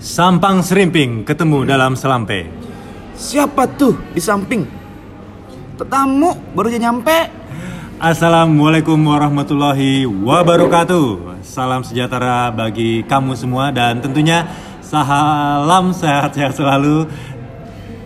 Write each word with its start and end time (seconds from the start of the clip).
Sampang 0.00 0.64
Serimping 0.64 1.28
ketemu 1.28 1.68
dalam 1.68 1.92
selampe. 1.92 2.48
Siapa 3.20 3.68
tuh 3.68 4.00
di 4.16 4.20
samping? 4.24 4.64
Tetamu 5.76 6.56
baru 6.56 6.72
aja 6.72 6.88
nyampe. 6.88 7.28
Assalamualaikum 8.00 8.96
warahmatullahi 8.96 10.08
wabarakatuh. 10.08 11.36
Salam 11.44 11.84
sejahtera 11.84 12.48
bagi 12.48 13.04
kamu 13.04 13.36
semua 13.36 13.68
dan 13.76 14.00
tentunya 14.00 14.48
salam 14.80 15.92
sehat-sehat 15.92 16.56
selalu 16.56 17.04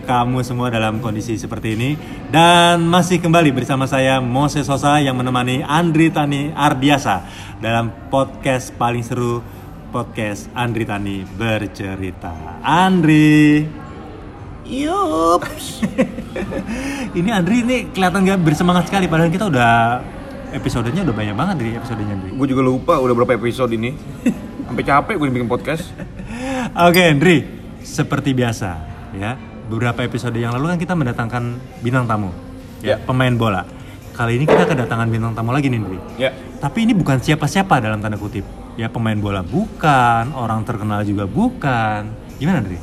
kamu 0.03 0.43
semua 0.43 0.67
dalam 0.67 0.99
kondisi 0.99 1.39
seperti 1.39 1.79
ini 1.79 1.95
dan 2.27 2.83
masih 2.91 3.23
kembali 3.23 3.55
bersama 3.55 3.87
saya 3.87 4.19
Moses 4.19 4.67
Sosa 4.67 4.99
yang 4.99 5.15
menemani 5.15 5.63
Andri 5.63 6.11
Tani 6.11 6.51
Ardiasa 6.51 7.23
dalam 7.63 8.11
podcast 8.11 8.75
paling 8.75 8.99
seru 8.99 9.54
podcast 9.95 10.51
Andri 10.51 10.83
Tani 10.83 11.23
bercerita. 11.23 12.59
Andri. 12.59 13.63
Yups. 14.67 15.87
ini 17.19 17.29
Andri 17.31 17.63
ini 17.63 17.77
kelihatan 17.95 18.27
gak 18.27 18.43
bersemangat 18.43 18.91
sekali 18.91 19.07
padahal 19.07 19.31
kita 19.31 19.47
udah 19.47 20.03
episodenya 20.51 21.07
udah 21.07 21.15
banyak 21.15 21.35
banget 21.39 21.55
dari 21.63 21.71
episodenya 21.79 22.11
Andri. 22.11 22.35
gue 22.35 22.47
juga 22.51 22.59
lupa 22.67 22.99
udah 22.99 23.15
berapa 23.15 23.39
episode 23.39 23.71
ini. 23.71 23.95
Sampai 24.67 24.83
capek 24.83 25.15
gue 25.15 25.31
bikin 25.31 25.47
podcast. 25.47 25.87
Oke 26.91 26.99
Andri, 26.99 27.47
seperti 27.79 28.35
biasa 28.35 28.69
ya 29.15 29.39
beberapa 29.71 30.03
episode 30.03 30.35
yang 30.35 30.51
lalu 30.59 30.75
kan 30.75 30.79
kita 30.81 30.91
mendatangkan 30.91 31.43
bintang 31.79 32.03
tamu, 32.03 32.35
Ya. 32.83 32.99
pemain 32.99 33.31
bola. 33.31 33.63
Kali 34.11 34.35
ini 34.35 34.43
kita 34.43 34.67
kedatangan 34.67 35.07
bintang 35.07 35.31
tamu 35.31 35.55
lagi 35.55 35.71
nih 35.71 35.79
Andri. 35.79 35.99
Ya. 36.19 36.35
Tapi 36.59 36.83
ini 36.83 36.91
bukan 36.91 37.23
siapa-siapa 37.23 37.79
dalam 37.79 38.03
tanda 38.03 38.19
kutip. 38.19 38.64
Ya 38.75 38.91
pemain 38.91 39.15
bola 39.15 39.39
bukan, 39.39 40.35
orang 40.35 40.67
terkenal 40.67 41.07
juga 41.07 41.23
bukan. 41.23 42.11
Gimana 42.35 42.59
Andri? 42.59 42.75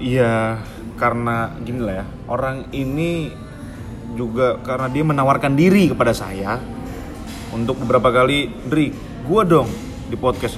Iya, 0.00 0.64
karena 0.96 1.52
gini 1.60 1.80
lah 1.84 1.94
ya. 2.00 2.06
Orang 2.24 2.72
ini 2.72 3.28
juga 4.16 4.56
karena 4.64 4.88
dia 4.88 5.04
menawarkan 5.04 5.52
diri 5.52 5.92
kepada 5.92 6.16
saya 6.16 6.56
untuk 7.52 7.84
beberapa 7.84 8.08
kali, 8.08 8.48
Dri, 8.64 8.96
gue 9.28 9.42
dong 9.44 9.68
di 10.08 10.16
podcast. 10.16 10.56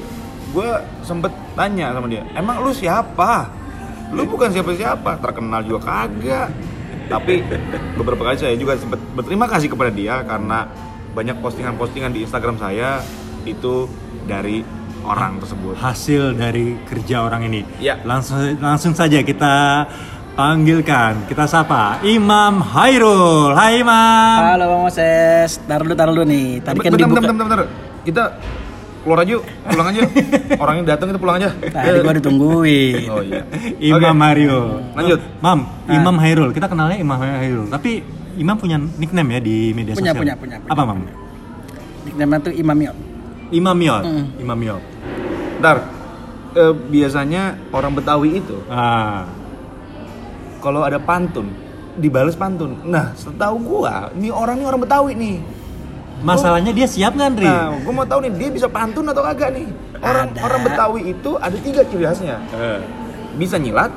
Gue 0.54 0.78
sempet 1.02 1.34
tanya 1.58 1.90
sama 1.90 2.06
dia, 2.06 2.22
emang 2.38 2.62
lu 2.62 2.70
siapa? 2.70 3.50
Lu 4.14 4.30
bukan 4.30 4.54
siapa-siapa, 4.54 5.18
terkenal 5.18 5.66
juga 5.66 5.90
kagak. 5.90 6.54
Tapi 7.10 7.42
beberapa 7.98 8.30
kali 8.30 8.38
saya 8.38 8.54
juga 8.54 8.78
sempet 8.78 9.02
berterima 9.10 9.50
kasih 9.50 9.74
kepada 9.74 9.90
dia 9.90 10.22
karena 10.22 10.70
banyak 11.18 11.38
postingan-postingan 11.42 12.14
di 12.14 12.22
Instagram 12.22 12.62
saya 12.62 13.02
itu 13.42 13.90
dari 14.26 14.66
orang 15.06 15.38
tersebut. 15.38 15.74
Hasil 15.78 16.34
dari 16.34 16.74
kerja 16.84 17.22
orang 17.22 17.46
ini. 17.46 17.62
Ya. 17.78 18.02
Langsung 18.02 18.42
langsung 18.58 18.92
saja 18.92 19.22
kita 19.22 19.86
panggilkan, 20.36 21.24
kita 21.30 21.46
sapa 21.48 22.02
Imam 22.02 22.60
Hairul. 22.60 23.54
Hai 23.56 23.80
Imam. 23.80 24.38
Halo 24.52 24.64
Bang 24.68 24.82
Moses, 24.90 25.62
taruh 25.64 25.86
dulu 25.86 25.94
taruh 25.96 26.12
dulu 26.12 26.26
nih. 26.28 26.60
Tadi 26.60 26.78
kan 26.82 26.90
bentar, 26.92 27.08
dibuka. 27.08 27.20
bentar, 27.22 27.32
bentar, 27.32 27.46
bentar. 27.46 27.60
Kita 28.04 28.22
keluar 29.06 29.22
aja 29.22 29.32
yuk, 29.38 29.42
pulang 29.70 29.86
aja. 29.94 30.00
Orangnya 30.62 30.82
datang 30.92 31.06
kita 31.14 31.20
pulang 31.22 31.36
aja. 31.38 31.48
Tadi 31.54 31.98
gua 32.02 32.14
ditungguin. 32.18 33.06
Oh 33.08 33.22
iya. 33.22 33.42
Imam 33.94 34.02
Oke. 34.02 34.18
Mario. 34.18 34.58
Lanjut. 34.98 35.20
Mam, 35.40 35.58
Imam 35.88 36.16
Hairul. 36.18 36.50
Kita 36.50 36.66
kenalnya 36.66 36.98
Imam 36.98 37.16
Hairul. 37.22 37.66
Tapi 37.70 38.02
Imam 38.36 38.58
punya 38.60 38.76
nickname 38.76 39.38
ya 39.38 39.40
di 39.40 39.72
media 39.72 39.96
Punya, 39.96 40.12
sosial. 40.12 40.20
punya, 40.20 40.34
punya, 40.36 40.56
punya. 40.60 40.72
Apa 40.74 40.82
Mam? 40.84 40.98
Nickname 42.04 42.34
tuh 42.44 42.52
Imam 42.52 42.76
Imam 43.50 43.78
Yot. 43.78 44.04
Mm. 44.04 44.24
Imam 44.38 44.60
Yot. 44.60 44.82
Bentar. 45.56 45.78
Eh, 46.52 46.72
biasanya 46.72 47.42
orang 47.68 47.92
Betawi 47.92 48.40
itu 48.40 48.56
Ah. 48.66 49.28
kalau 50.58 50.80
ada 50.80 50.96
pantun 50.96 51.52
dibales 51.94 52.32
pantun. 52.32 52.80
Nah, 52.82 53.12
setahu 53.12 53.56
gua, 53.60 54.08
ini 54.12 54.28
orang 54.28 54.56
ini 54.56 54.64
orang 54.64 54.80
Betawi 54.80 55.12
nih. 55.12 55.36
Masalahnya 56.16 56.72
dia 56.72 56.88
siap 56.88 57.12
nggak, 57.12 57.28
Andri? 57.28 57.44
Nah, 57.44 57.76
gua 57.76 57.92
mau 57.94 58.06
tahu 58.06 58.24
nih 58.24 58.32
dia 58.34 58.48
bisa 58.50 58.66
pantun 58.66 59.04
atau 59.04 59.20
kagak 59.22 59.52
nih. 59.52 59.68
Orang 59.96 60.32
Ada. 60.32 60.40
orang 60.42 60.60
Betawi 60.64 61.00
itu 61.10 61.30
ada 61.36 61.56
tiga 61.56 61.80
ciri 61.84 62.04
khasnya. 62.04 62.36
Eh, 62.52 62.80
Bisa 63.36 63.60
nyilat, 63.60 63.92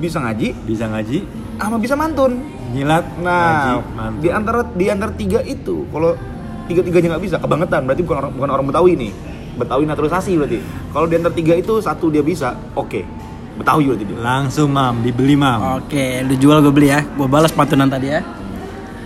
bisa 0.00 0.18
ngaji, 0.18 0.48
bisa 0.64 0.88
ngaji, 0.88 1.18
sama 1.54 1.76
bisa 1.76 1.92
mantun. 1.92 2.32
nyilat, 2.72 3.04
ngaji, 3.14 3.20
Nah, 3.20 3.84
mantap. 3.94 4.20
di 4.20 4.28
antara 4.28 4.60
di 4.66 4.86
antara 4.88 5.12
tiga 5.12 5.40
itu, 5.44 5.84
kalau 5.88 6.16
tiga-tiganya 6.66 7.16
nggak 7.16 7.24
bisa, 7.24 7.36
kebangetan. 7.38 7.86
Berarti 7.86 8.02
bukan 8.04 8.16
orang 8.22 8.32
bukan 8.34 8.50
orang 8.50 8.66
Betawi 8.68 8.92
nih. 8.98 9.12
Betawi 9.52 9.82
naturalisasi 9.84 10.32
berarti. 10.38 10.58
Kalau 10.92 11.06
di 11.06 11.14
antara 11.20 11.34
tiga 11.34 11.54
itu 11.56 11.78
satu 11.82 12.08
dia 12.08 12.24
bisa, 12.24 12.56
oke. 12.74 13.00
Betawi 13.60 13.92
berarti 13.92 14.04
dia. 14.08 14.16
Langsung 14.16 14.68
Mam, 14.72 15.04
dibeli 15.04 15.36
Mam. 15.36 15.84
Oke, 15.84 16.24
lu 16.24 16.34
jual 16.40 16.64
gue 16.64 16.72
beli 16.72 16.88
ya. 16.88 17.04
Gue 17.04 17.28
balas 17.28 17.52
pantunan 17.52 17.88
tadi 17.88 18.08
ya. 18.08 18.24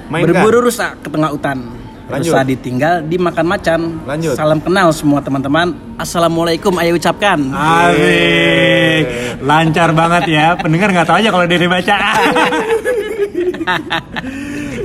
Mainkan. 0.06 0.38
Berburu 0.38 0.70
rusak 0.70 1.02
ke 1.02 1.08
tengah 1.10 1.34
hutan. 1.34 1.66
Lanjut. 2.06 2.30
Rusak 2.30 2.46
ditinggal 2.46 3.02
dimakan 3.10 3.46
macan. 3.50 3.80
Lanjut. 4.06 4.38
Salam 4.38 4.62
kenal 4.62 4.94
semua 4.94 5.18
teman-teman. 5.18 5.74
Assalamualaikum 5.98 6.70
ayo 6.78 6.94
ucapkan. 6.94 7.42
Asik, 7.50 9.04
lancar 9.42 9.90
banget 9.90 10.30
ya. 10.30 10.54
Pendengar 10.54 10.94
nggak 10.94 11.06
tahu 11.10 11.18
aja 11.18 11.28
kalau 11.34 11.44
dia 11.50 11.66
baca. 11.66 11.96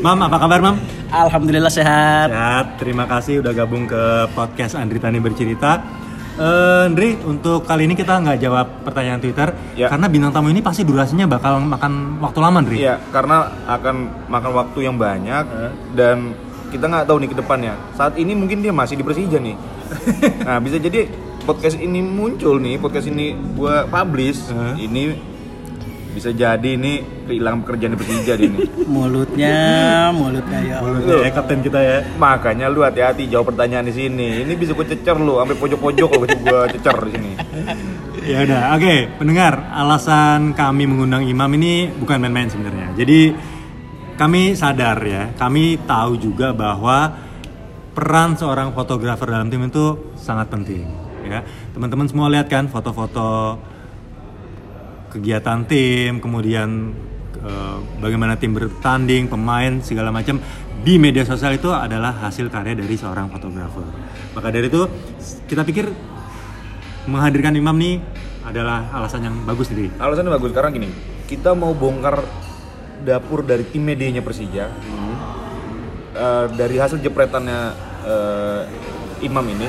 mam, 0.03 0.17
apa 0.25 0.37
kabar 0.41 0.59
Mam? 0.65 1.00
Alhamdulillah 1.11 1.67
sehat. 1.67 2.31
Sehat, 2.31 2.65
terima 2.79 3.03
kasih 3.03 3.43
udah 3.43 3.51
gabung 3.51 3.83
ke 3.83 3.99
podcast 4.31 4.79
Andri 4.79 4.95
Tani 4.95 5.19
bercerita. 5.19 5.83
Eh, 6.39 6.87
Andri, 6.87 7.19
untuk 7.21 7.67
kali 7.67 7.83
ini 7.83 7.99
kita 7.99 8.15
nggak 8.15 8.39
jawab 8.39 8.87
pertanyaan 8.87 9.19
Twitter 9.19 9.51
Ya. 9.75 9.91
karena 9.91 10.07
bintang 10.07 10.31
tamu 10.31 10.47
ini 10.47 10.63
pasti 10.63 10.87
durasinya 10.87 11.27
bakal 11.27 11.59
makan 11.59 12.15
waktu 12.23 12.39
lama, 12.39 12.57
Andri. 12.63 12.79
Iya, 12.79 12.95
karena 13.11 13.51
akan 13.67 13.95
makan 14.31 14.51
waktu 14.55 14.79
yang 14.87 14.95
banyak 14.95 15.43
dan 15.91 16.31
kita 16.71 16.87
nggak 16.87 17.03
tahu 17.03 17.17
nih 17.19 17.29
ke 17.29 17.37
depannya. 17.37 17.75
Saat 17.91 18.15
ini 18.15 18.31
mungkin 18.31 18.63
dia 18.63 18.71
masih 18.71 18.95
di 18.95 19.03
Persija 19.03 19.35
nih. 19.35 19.55
nah, 20.47 20.63
bisa 20.63 20.79
jadi 20.79 21.11
podcast 21.43 21.75
ini 21.75 21.99
muncul 21.99 22.55
nih, 22.55 22.79
podcast 22.79 23.11
ini 23.11 23.35
gua 23.51 23.83
publish, 23.83 24.39
Eh. 24.47 24.87
ini 24.87 25.11
bisa 26.11 26.29
jadi 26.35 26.69
ini 26.75 27.23
kehilangan 27.27 27.63
pekerjaan 27.63 27.91
di 27.95 27.99
Persija 27.99 28.33
dia 28.35 28.49
nih. 28.51 28.67
Mulutnya, 28.91 29.59
mulutnya 30.11 30.59
ya. 30.59 30.75
Allah. 30.83 30.99
Mulut 30.99 31.23
ya, 31.23 31.31
kapten 31.31 31.59
kita 31.63 31.79
ya. 31.79 31.97
Makanya 32.19 32.67
lu 32.67 32.83
hati-hati 32.83 33.31
jawab 33.31 33.55
pertanyaan 33.55 33.87
di 33.87 33.93
sini. 33.95 34.43
Ini 34.43 34.53
bisa 34.59 34.75
gue 34.75 34.83
cecer 34.83 35.15
lu 35.15 35.39
sampai 35.39 35.55
pojok-pojok 35.55 36.09
lu 36.11 36.25
gue 36.27 36.59
cecer 36.77 36.97
di 37.07 37.11
sini. 37.15 37.31
Ya 38.21 38.45
udah, 38.45 38.77
oke, 38.77 39.17
pendengar, 39.17 39.73
alasan 39.73 40.53
kami 40.53 40.85
mengundang 40.85 41.25
Imam 41.25 41.49
ini 41.57 41.89
bukan 41.89 42.21
main-main 42.21 42.53
sebenarnya. 42.53 42.93
Jadi 42.93 43.33
kami 44.13 44.53
sadar 44.53 45.01
ya, 45.01 45.33
kami 45.41 45.81
tahu 45.89 46.21
juga 46.21 46.53
bahwa 46.53 47.17
peran 47.97 48.37
seorang 48.37 48.77
fotografer 48.77 49.25
dalam 49.25 49.49
tim 49.49 49.65
itu 49.65 50.13
sangat 50.13 50.53
penting. 50.53 50.85
Ya, 51.25 51.41
teman-teman 51.73 52.05
semua 52.05 52.29
lihat 52.29 52.45
kan 52.45 52.69
foto-foto 52.69 53.57
kegiatan 55.11 55.67
tim, 55.67 56.23
kemudian 56.23 56.95
eh, 57.43 57.77
bagaimana 57.99 58.39
tim 58.39 58.55
bertanding, 58.55 59.27
pemain 59.27 59.83
segala 59.83 60.09
macam 60.09 60.39
di 60.81 60.97
media 60.97 61.27
sosial 61.27 61.59
itu 61.59 61.69
adalah 61.69 62.15
hasil 62.25 62.47
karya 62.47 62.73
dari 62.73 62.95
seorang 62.95 63.27
fotografer. 63.29 63.85
Maka 64.33 64.47
dari 64.49 64.71
itu 64.71 64.87
kita 65.45 65.67
pikir 65.67 65.91
menghadirkan 67.05 67.53
Imam 67.53 67.75
nih 67.75 67.99
adalah 68.47 68.89
alasan 68.95 69.27
yang 69.27 69.35
bagus 69.43 69.69
nih. 69.69 69.91
Alasannya 69.99 70.31
bagus 70.31 70.55
karena 70.55 70.71
gini, 70.73 70.89
kita 71.27 71.53
mau 71.53 71.75
bongkar 71.75 72.23
dapur 73.05 73.45
dari 73.45 73.67
tim 73.69 73.83
medianya 73.85 74.23
Persija. 74.25 74.65
Eh, 76.11 76.45
dari 76.55 76.75
hasil 76.75 76.99
jepretannya 76.99 77.59
eh, 78.07 78.61
Imam 79.21 79.45
ini, 79.45 79.67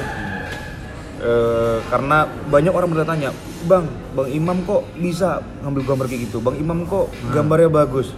eh, 1.23 1.79
karena 1.87 2.19
banyak 2.51 2.75
orang 2.75 2.91
bertanya, 2.91 3.31
bang, 3.65 3.87
bang 4.13 4.29
Imam 4.29 4.59
kok 4.63 4.83
bisa 4.95 5.39
ngambil 5.63 5.83
gambar 5.87 6.07
kayak 6.07 6.23
gitu? 6.27 6.43
Bang 6.43 6.59
Imam 6.59 6.83
kok 6.85 7.09
gambarnya 7.31 7.71
bagus? 7.71 8.11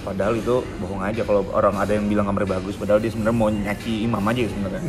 Padahal 0.00 0.38
itu 0.38 0.62
bohong 0.78 1.02
aja 1.02 1.26
kalau 1.26 1.42
orang 1.50 1.74
ada 1.76 1.90
yang 1.90 2.06
bilang 2.06 2.30
gambarnya 2.30 2.62
bagus, 2.62 2.78
padahal 2.78 3.02
dia 3.02 3.10
sebenarnya 3.10 3.34
mau 3.34 3.50
nyaci 3.50 4.06
Imam 4.06 4.22
aja 4.22 4.46
sebenarnya. 4.46 4.82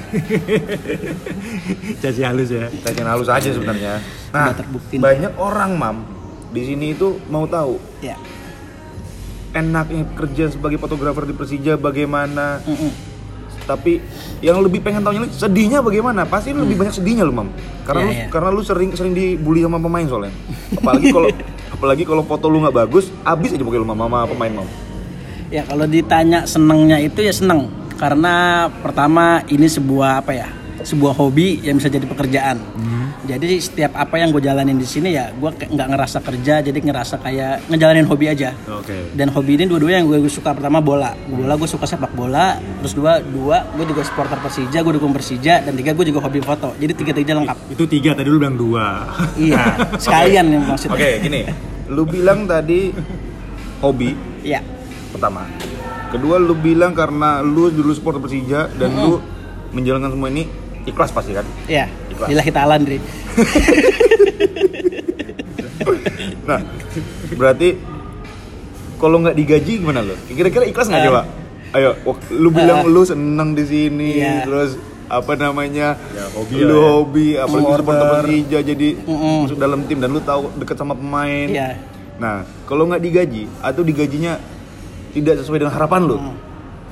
Caci 2.06 2.21
halus 2.21 2.50
ya. 2.50 2.69
Cacian 2.86 3.07
halus 3.09 3.25
aja 3.25 3.50
sebenarnya. 3.50 3.97
Nah, 4.30 4.53
terbukti. 4.53 5.01
banyak 5.01 5.33
orang 5.42 5.71
mam 5.74 5.97
di 6.53 6.62
sini 6.63 6.94
itu 6.94 7.18
mau 7.27 7.50
tahu 7.50 7.81
Ya. 8.00 8.15
enaknya 9.51 10.06
kerja 10.13 10.53
sebagai 10.53 10.77
fotografer 10.77 11.25
di 11.25 11.33
Persija 11.33 11.81
bagaimana. 11.81 12.62
Mm-mm. 12.62 13.06
Tapi 13.68 14.00
yang 14.40 14.64
lebih 14.64 14.80
pengen 14.80 15.04
tahunya 15.04 15.28
lagi 15.28 15.36
sedihnya 15.36 15.84
bagaimana? 15.84 16.24
Pasti 16.24 16.56
lu 16.56 16.64
lebih 16.64 16.80
banyak 16.80 16.96
sedihnya 16.96 17.28
lu 17.28 17.36
mam. 17.36 17.52
Karena 17.84 18.02
Iya, 18.02 18.08
lu 18.08 18.14
iya. 18.16 18.25
karena 18.31 18.50
lu 18.56 18.62
sering 18.64 18.96
sering 18.96 19.12
dibully 19.12 19.60
sama 19.62 19.78
pemain 19.78 20.08
soalnya. 20.08 20.31
Apalagi 20.72 21.08
kalau 21.12 21.28
apalagi 21.75 22.04
kalau 22.08 22.24
foto 22.24 22.48
lu 22.48 22.64
nggak 22.64 22.88
bagus, 22.88 23.12
abis 23.28 23.54
aja 23.54 23.62
pokoknya 23.62 23.84
lu 23.84 23.90
mam 23.92 24.00
sama 24.00 24.19
pemain 24.24 24.64
mam. 24.64 24.68
Ya 25.52 25.68
kalau 25.68 25.84
ditanya 25.84 26.48
senengnya 26.48 26.98
itu 27.04 27.19
ya 27.19 27.36
seneng 27.36 27.68
karena 28.00 28.68
pertama 28.80 29.44
ini 29.52 29.68
sebuah 29.68 30.24
apa 30.24 30.31
ya 30.31 30.48
sebuah 30.80 31.12
hobi 31.12 31.60
yang 31.68 31.75
bisa 31.84 31.92
jadi 31.92 32.08
pekerjaan. 32.08 32.58
Jadi 33.27 33.59
setiap 33.59 33.91
apa 33.94 34.15
yang 34.15 34.31
gue 34.31 34.39
jalanin 34.39 34.79
di 34.79 34.88
sini 34.88 35.12
ya 35.12 35.29
gue 35.29 35.51
nggak 35.51 35.88
ngerasa 35.91 36.24
kerja, 36.24 36.63
jadi 36.63 36.74
ngerasa 36.74 37.19
kayak 37.19 37.68
ngejalanin 37.68 38.07
hobi 38.07 38.31
aja. 38.31 38.56
Oke. 38.71 39.12
Dan 39.12 39.27
hobi 39.29 39.59
ini 39.59 39.68
dua-duanya 39.68 40.00
yang 40.00 40.07
gue 40.07 40.31
suka 40.31 40.56
pertama 40.56 40.79
bola. 40.79 41.12
Bola 41.27 41.53
gue 41.53 41.68
suka 41.68 41.83
sepak 41.83 42.15
bola, 42.15 42.56
terus 42.79 42.95
dua 42.95 43.19
dua 43.19 43.68
gue 43.75 43.83
juga 43.83 44.07
supporter 44.07 44.39
Persija, 44.39 44.79
gue 44.79 44.94
dukung 44.95 45.12
Persija, 45.12 45.59
dan 45.59 45.75
tiga 45.75 45.91
gue 45.91 46.06
juga 46.07 46.24
hobi 46.24 46.39
foto. 46.39 46.71
Jadi 46.79 46.94
tiga-tiga 46.95 47.35
lengkap. 47.35 47.57
Itu 47.68 47.83
tiga 47.83 48.15
tadi 48.15 48.31
lu 48.31 48.39
bilang 48.39 48.56
dua. 48.56 49.12
Iya, 49.35 49.75
sekalian 50.03 50.45
yang 50.47 50.63
maksudnya. 50.63 50.95
Oke, 50.95 51.09
gini. 51.19 51.41
Lu 51.91 52.07
bilang 52.07 52.47
tadi 52.47 52.95
hobi 53.80 54.15
Iya. 54.41 54.63
pertama. 55.12 55.44
Kedua 56.07 56.39
lu 56.39 56.56
bilang 56.56 56.95
karena 56.95 57.44
lu 57.44 57.68
dulu 57.68 57.91
supporter 57.91 58.23
Persija 58.23 58.71
dan 58.80 58.95
lu 58.95 59.19
menjalankan 59.75 60.15
semua 60.15 60.31
ini 60.31 60.47
ikhlas 60.88 61.12
pasti 61.12 61.35
kan? 61.35 61.44
Iya. 61.68 61.91
Bila 62.19 62.42
kita 62.42 62.60
Andri. 62.64 62.98
Nah, 66.44 66.64
berarti 67.34 67.75
kalau 68.98 69.19
nggak 69.19 69.36
digaji 69.36 69.74
gimana 69.78 70.00
lo? 70.00 70.16
Kira-kira 70.25 70.64
ikhlas 70.64 70.88
nggak 70.88 71.04
Eh. 71.04 71.08
coba? 71.08 71.22
Ayo, 71.69 71.92
wak- 72.02 72.31
lu 72.31 72.50
bilang 72.50 72.81
Eh. 72.81 72.90
lu 72.90 73.04
seneng 73.04 73.52
di 73.52 73.64
sini, 73.64 74.10
Iya. 74.18 74.48
terus 74.48 74.80
apa 75.06 75.36
namanya? 75.36 76.00
Ya, 76.10 76.25
hobi 76.34 76.56
lu 76.58 76.72
ya. 76.74 76.88
hobi, 76.90 77.28
apalagi 77.36 77.68
supporter 77.78 78.08
Persija 78.18 78.60
jadi 78.66 78.90
Mm-mm. 78.98 79.38
masuk 79.46 79.58
dalam 79.58 79.80
tim 79.84 80.00
dan 80.00 80.10
lu 80.10 80.22
tahu 80.22 80.50
deket 80.56 80.75
sama 80.75 80.94
pemain. 80.94 81.48
Iya. 81.48 81.69
Nah, 82.18 82.36
kalau 82.64 82.88
nggak 82.88 83.04
digaji 83.04 83.44
atau 83.62 83.84
digajinya 83.84 84.40
tidak 85.12 85.38
sesuai 85.38 85.60
dengan 85.60 85.74
harapan 85.74 86.02
lu, 86.06 86.18
Mm. 86.18 86.36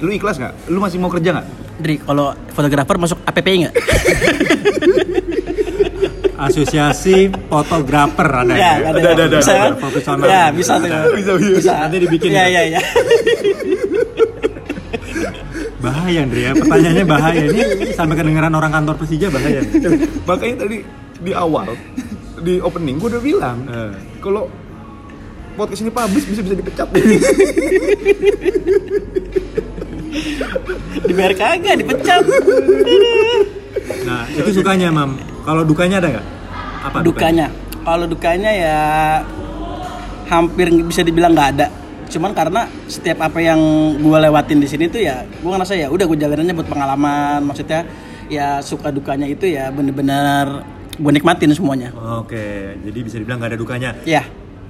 lu 0.02 0.10
ikhlas 0.12 0.36
nggak? 0.38 0.54
Lu 0.68 0.78
masih 0.78 1.00
mau 1.00 1.10
kerja 1.10 1.32
nggak? 1.32 1.48
Dri, 1.78 1.96
kalau 1.98 2.32
fotografer 2.52 2.96
masuk 2.98 3.20
APPI 3.26 3.56
nggak? 3.62 3.74
Asosiasi 6.46 7.16
fotografer 7.46 8.28
ada 8.28 8.54
Ya, 8.54 8.78
ya? 8.78 8.90
ada, 8.92 9.00
Ada, 9.12 9.24
bisa 9.32 9.52
ada. 9.52 9.60
kan? 9.60 9.72
Profesional. 9.80 10.26
Ya, 10.26 10.44
bisa 10.50 10.74
tuh. 10.78 10.90
Bisa, 11.12 11.32
bisa. 11.36 11.74
Nanti 11.82 11.98
dibikin 12.00 12.30
Iya, 12.30 12.38
ya. 12.38 12.48
iya, 12.48 12.62
iya. 12.70 12.82
Bahaya 15.78 16.20
Andre 16.22 16.42
ya, 16.42 16.52
pertanyaannya 16.56 17.06
bahaya. 17.06 17.42
Ini 17.46 17.64
sampai 17.92 18.16
kedengeran 18.16 18.54
orang 18.54 18.72
kantor 18.72 18.96
Persija 18.98 19.28
bahaya. 19.30 19.62
Makanya 20.24 20.56
tadi 20.60 20.78
di 21.16 21.32
awal 21.32 21.78
di 22.38 22.58
opening 22.60 22.98
gue 22.98 23.08
udah 23.08 23.24
bilang 23.24 23.58
Eh. 23.66 23.92
kalau 24.20 24.50
podcast 25.54 25.82
ini 25.82 25.90
publish 25.90 26.26
bisa 26.26 26.42
bisa 26.42 26.54
dipecat 26.54 26.88
Dibayar 31.06 31.34
kagak, 31.34 31.76
dipecat. 31.78 32.24
Nah, 34.04 34.26
itu 34.30 34.50
sukanya, 34.54 34.90
Mam. 34.90 35.16
Kalau 35.44 35.62
dukanya 35.62 36.00
ada 36.00 36.10
nggak? 36.12 36.26
Apa 36.86 37.02
dukanya. 37.02 37.50
Kalau 37.86 38.06
dukanya 38.06 38.52
ya 38.54 38.80
hampir 40.30 40.70
bisa 40.86 41.02
dibilang 41.02 41.34
nggak 41.34 41.50
ada. 41.58 41.68
Cuman 42.06 42.38
karena 42.38 42.70
setiap 42.86 43.26
apa 43.26 43.42
yang 43.42 43.58
gue 43.98 44.18
lewatin 44.30 44.62
di 44.62 44.70
sini 44.70 44.86
tuh 44.86 45.02
ya, 45.02 45.26
gue 45.26 45.50
ngerasa 45.50 45.74
ya 45.74 45.90
udah 45.90 46.06
gue 46.06 46.18
jalanannya 46.22 46.54
buat 46.54 46.70
pengalaman. 46.70 47.42
Maksudnya 47.46 47.82
ya 48.30 48.62
suka 48.62 48.94
dukanya 48.94 49.26
itu 49.26 49.50
ya 49.50 49.74
bener-bener 49.74 50.66
gue 50.96 51.12
nikmatin 51.12 51.52
semuanya. 51.52 51.90
Oke, 52.22 52.78
jadi 52.86 53.00
bisa 53.02 53.18
dibilang 53.18 53.42
nggak 53.42 53.52
ada 53.58 53.60
dukanya. 53.60 53.90
Ya, 54.06 54.24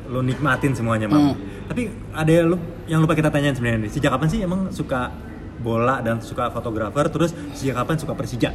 Lo 0.09 0.21
nikmatin 0.21 0.73
semuanya, 0.77 1.09
Mam. 1.09 1.33
Hmm. 1.33 1.35
Tapi 1.65 1.89
ada 2.13 2.29
yang 2.29 2.45
lu 2.53 2.57
yang 2.85 3.00
lupa 3.01 3.18
kita 3.18 3.33
tanyain 3.33 3.57
sebenarnya 3.57 3.89
nih. 3.89 3.91
Sejak 3.91 4.13
kapan 4.13 4.27
sih 4.29 4.39
emang 4.45 4.69
suka 4.69 5.09
bola 5.65 5.97
dan 6.06 6.21
suka 6.21 6.53
fotografer 6.53 7.09
terus 7.09 7.33
sejak 7.57 7.81
kapan 7.81 7.95
suka 7.97 8.13
Persija? 8.13 8.53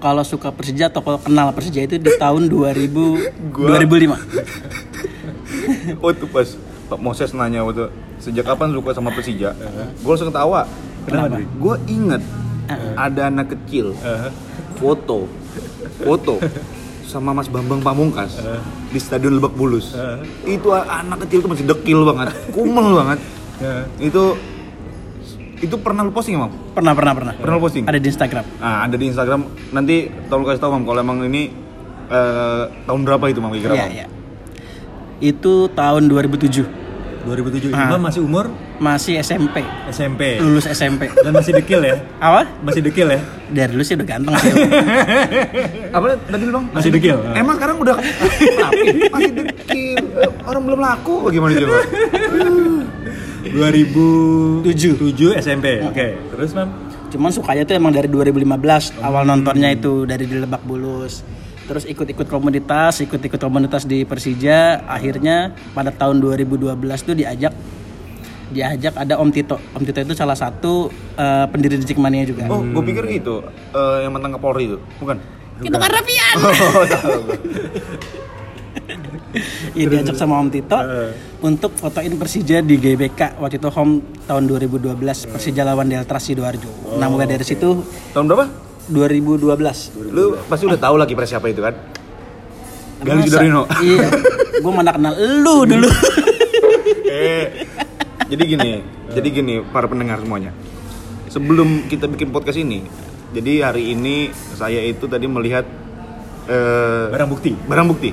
Kalau 0.00 0.24
suka 0.24 0.48
Persija 0.48 0.88
atau 0.88 1.00
kalau 1.00 1.16
kenal 1.16 1.52
Persija 1.52 1.80
itu 1.80 1.94
di 1.94 2.10
tahun 2.12 2.48
2000 2.48 2.88
Gua- 3.54 3.76
2005. 3.78 4.16
waktu 6.00 6.24
pas 6.34 6.48
Pak 6.88 6.98
Moses 6.98 7.30
nanya 7.30 7.62
waktu 7.62 7.86
sejak 8.18 8.42
kapan 8.44 8.72
suka 8.72 8.90
sama 8.90 9.10
Persija? 9.10 9.54
Gue 9.96 10.10
langsung 10.10 10.28
ketawa. 10.28 10.66
Kenapa, 11.00 11.32
Dri? 11.32 11.44
gue 11.46 11.74
inget 11.88 12.22
ada 12.94 13.26
anak 13.26 13.50
kecil 13.50 13.96
foto 14.76 15.24
foto 15.98 16.38
sama 17.02 17.32
Mas 17.32 17.46
Bambang 17.46 17.80
Pamungkas 17.80 18.38
di 18.88 18.98
Stadion 18.98 19.34
Lebak 19.34 19.52
Bulus. 19.52 19.94
Itu 20.42 20.70
anak 20.72 21.24
kecil 21.24 21.40
tuh 21.40 21.50
masih 21.50 21.64
dekil 21.64 22.02
banget 22.04 22.34
kumel 22.50 22.94
banget. 22.96 23.18
Itu 23.98 24.34
itu 25.60 25.76
pernah 25.76 26.00
lu 26.00 26.10
posting 26.10 26.34
emang 26.34 26.50
Pernah, 26.72 26.92
pernah, 26.92 27.12
pernah. 27.12 27.32
pernah 27.34 27.54
lu 27.54 27.62
posting 27.62 27.84
Ada 27.84 27.96
di 27.96 28.08
Instagram. 28.08 28.44
Nah, 28.56 28.76
ada 28.82 28.96
di 28.96 29.04
Instagram. 29.06 29.40
Nanti 29.70 29.96
tolong 30.26 30.44
kasih 30.44 30.58
tahu 30.58 30.70
Mam 30.72 30.84
kalau 30.84 31.00
emang 31.00 31.20
ini 31.22 31.52
eh, 32.06 32.62
tahun 32.84 33.00
berapa 33.02 33.24
itu 33.26 33.38
Mam 33.38 33.50
kira-kira? 33.50 33.76
Iya, 33.76 33.86
iya. 33.90 34.06
Itu 35.20 35.68
tahun 35.70 36.08
2007. 36.08 36.80
2007 37.20 37.68
Ah. 37.70 37.92
Imam 37.92 38.00
masih 38.00 38.24
umur 38.24 38.48
Masih 38.80 39.20
SMP. 39.20 39.60
SMP 39.92 40.40
Lulus 40.40 40.64
SMP. 40.64 41.12
dan 41.12 41.36
masih 41.36 41.52
dekil 41.52 41.84
ya? 41.84 42.00
Apa? 42.24 42.48
Masih 42.64 42.80
dekil 42.80 43.12
ya? 43.12 43.20
Dari 43.46 43.68
dulu 43.70 43.84
sih 43.84 43.92
udah 43.92 44.08
ganteng 44.08 44.32
sih. 44.40 44.52
Apa 45.96 46.16
tadi 46.16 46.42
lu 46.42 46.52
Bang? 46.54 46.64
Masih 46.72 46.88
dekil. 46.88 47.20
Emang 47.36 47.60
sekarang 47.60 47.76
udah 47.76 48.00
rapi, 48.00 48.88
masih 49.14 49.32
dekil. 49.36 50.00
Orang 50.42 50.64
belum 50.64 50.80
laku 50.80 51.28
bagaimana 51.28 51.52
coba? 51.54 51.76
2007 53.44 55.40
SMP. 55.40 55.80
Oke, 55.84 56.20
terus 56.36 56.52
Mam? 56.52 56.68
Cuman 57.10 57.30
sukanya 57.34 57.66
tuh 57.66 57.74
emang 57.74 57.90
dari 57.90 58.06
2015 58.06 59.02
awal 59.02 59.26
nontonnya 59.26 59.74
itu 59.74 60.06
dari 60.06 60.28
di 60.28 60.36
Lebak 60.38 60.62
Bulus. 60.62 61.24
Terus 61.66 61.86
ikut-ikut 61.86 62.26
komunitas, 62.26 62.98
ikut-ikut 63.02 63.38
komunitas 63.38 63.86
di 63.86 64.02
Persija. 64.02 64.86
Akhirnya 64.86 65.54
pada 65.74 65.90
tahun 65.94 66.18
2012 66.22 67.06
tuh 67.06 67.14
diajak 67.14 67.54
diajak 68.50 68.94
ada 68.98 69.18
Om 69.18 69.30
Tito. 69.30 69.56
Om 69.74 69.82
Tito 69.86 70.02
itu 70.02 70.14
salah 70.18 70.34
satu 70.34 70.90
eh, 71.14 71.46
pendiri 71.50 71.78
di 71.78 71.86
Cikmania 71.86 72.26
juga. 72.26 72.50
Oh, 72.50 72.62
gue 72.62 72.82
pikir 72.82 73.06
itu 73.10 73.42
eh, 73.74 73.96
yang 74.06 74.10
mantan 74.14 74.34
Kapolri 74.34 74.70
itu, 74.74 74.78
bukan? 74.98 75.18
Itu 75.62 75.76
kan 75.78 75.90
Raffian. 75.90 76.36
Oh, 76.50 78.29
Iya 79.78 79.86
diajak 79.86 80.16
sama 80.18 80.42
Om 80.42 80.48
Tito 80.50 80.78
untuk 81.40 81.72
fotoin 81.78 82.14
Persija 82.18 82.60
di 82.60 82.76
GBK 82.76 83.38
waktu 83.38 83.62
itu 83.62 83.68
home 83.70 84.02
tahun 84.26 84.50
2012 84.50 84.98
Persija 85.30 85.62
lawan 85.62 85.86
Delta 85.86 86.18
Sidoarjo. 86.18 86.98
Nah 86.98 87.06
mulai 87.06 87.30
dari 87.30 87.46
situ 87.46 87.82
Tahun 88.10 88.26
berapa? 88.26 88.46
2012. 88.90 89.46
Lu 90.10 90.34
pasti 90.50 90.64
udah 90.66 90.80
tahu 90.80 90.98
lagi 90.98 91.14
siapa 91.14 91.46
itu 91.46 91.62
kan? 91.62 91.74
Gali 93.00 93.24
Masa? 93.24 93.28
Sudarino. 93.32 93.62
Iya. 93.80 94.06
Gue 94.60 94.72
mana 94.74 94.90
kenal 94.92 95.14
lu 95.16 95.64
dulu. 95.64 95.88
eh, 97.08 97.64
jadi 98.28 98.42
gini, 98.44 98.70
jadi 99.14 99.28
gini 99.30 99.54
para 99.72 99.88
pendengar 99.88 100.20
semuanya. 100.20 100.52
Sebelum 101.30 101.86
kita 101.88 102.10
bikin 102.10 102.34
podcast 102.34 102.58
ini, 102.60 102.84
jadi 103.32 103.70
hari 103.70 103.94
ini 103.94 104.34
saya 104.58 104.82
itu 104.84 105.06
tadi 105.06 105.24
melihat 105.30 105.64
eh, 106.50 107.06
Barang 107.08 107.30
bukti. 107.30 107.54
barang 107.54 107.86
bukti 107.88 108.10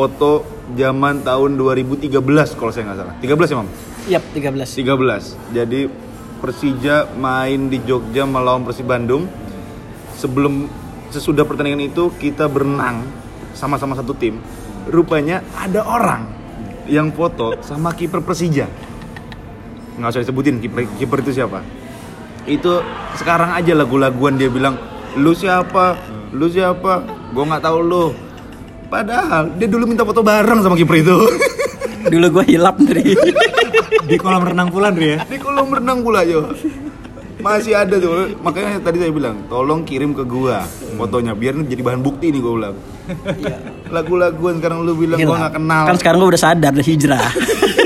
foto 0.00 0.48
zaman 0.80 1.20
tahun 1.20 1.60
2013 1.60 2.08
kalau 2.56 2.72
saya 2.72 2.88
nggak 2.88 2.98
salah. 3.04 3.14
13 3.20 3.52
ya 3.52 3.56
mam? 3.60 3.68
Yap, 4.08 4.24
13. 4.32 4.80
13 4.80 5.52
jadi 5.52 5.80
Persija 6.40 7.04
main 7.20 7.68
di 7.68 7.84
Jogja 7.84 8.24
melawan 8.24 8.64
Persib 8.64 8.88
Bandung. 8.88 9.28
Sebelum 10.16 10.68
sesudah 11.12 11.44
pertandingan 11.44 11.84
itu 11.84 12.08
kita 12.16 12.48
berenang 12.48 13.04
sama-sama 13.52 13.92
satu 13.92 14.16
tim. 14.16 14.40
Rupanya 14.88 15.44
ada 15.52 15.84
orang 15.84 16.24
yang 16.88 17.12
foto 17.12 17.60
sama 17.60 17.92
kiper 17.92 18.24
Persija. 18.24 18.72
Nggak 20.00 20.16
usah 20.16 20.22
disebutin 20.24 20.64
kiper 20.64 20.88
kiper 20.96 21.20
itu 21.20 21.44
siapa. 21.44 21.60
Itu 22.48 22.80
sekarang 23.20 23.52
aja 23.52 23.76
lagu-laguan 23.76 24.40
dia 24.40 24.48
bilang 24.48 24.80
lu 25.20 25.36
siapa? 25.36 26.00
Lu 26.32 26.48
siapa? 26.48 27.04
Gue 27.36 27.44
nggak 27.44 27.68
tahu 27.68 27.78
lu 27.84 28.29
padahal 28.90 29.54
dia 29.54 29.70
dulu 29.70 29.86
minta 29.86 30.02
foto 30.02 30.20
bareng 30.20 30.60
sama 30.60 30.74
kiper 30.74 30.96
itu. 30.98 31.16
Dulu 32.00 32.26
gue 32.40 32.44
hilap 32.56 32.80
dari 32.80 33.12
Di 34.10 34.16
kolam 34.16 34.42
renang 34.42 34.72
pula 34.72 34.88
ya? 34.90 35.20
di 35.28 35.36
kolam 35.36 35.68
renang 35.68 36.00
pula 36.00 36.24
yo. 36.24 36.48
Masih 37.38 37.76
ada 37.76 37.96
tuh. 37.96 38.34
Makanya 38.40 38.80
tadi 38.80 38.98
saya 38.98 39.12
bilang 39.12 39.44
tolong 39.46 39.84
kirim 39.84 40.16
ke 40.16 40.24
gua 40.24 40.64
fotonya 40.96 41.36
biar 41.36 41.60
jadi 41.62 41.80
bahan 41.80 42.00
bukti 42.00 42.32
nih 42.32 42.40
gua 42.40 42.52
bilang 42.56 42.76
lagu-laguan 43.88 44.58
sekarang 44.58 44.82
lu 44.82 44.92
bilang 44.96 45.20
gua 45.20 45.28
hilap. 45.28 45.40
nggak 45.44 45.54
kenal. 45.60 45.84
Kan 45.86 45.96
sekarang 46.00 46.18
gue 46.20 46.30
udah 46.34 46.42
sadar 46.42 46.70
udah 46.72 46.86
hijrah. 46.88 47.28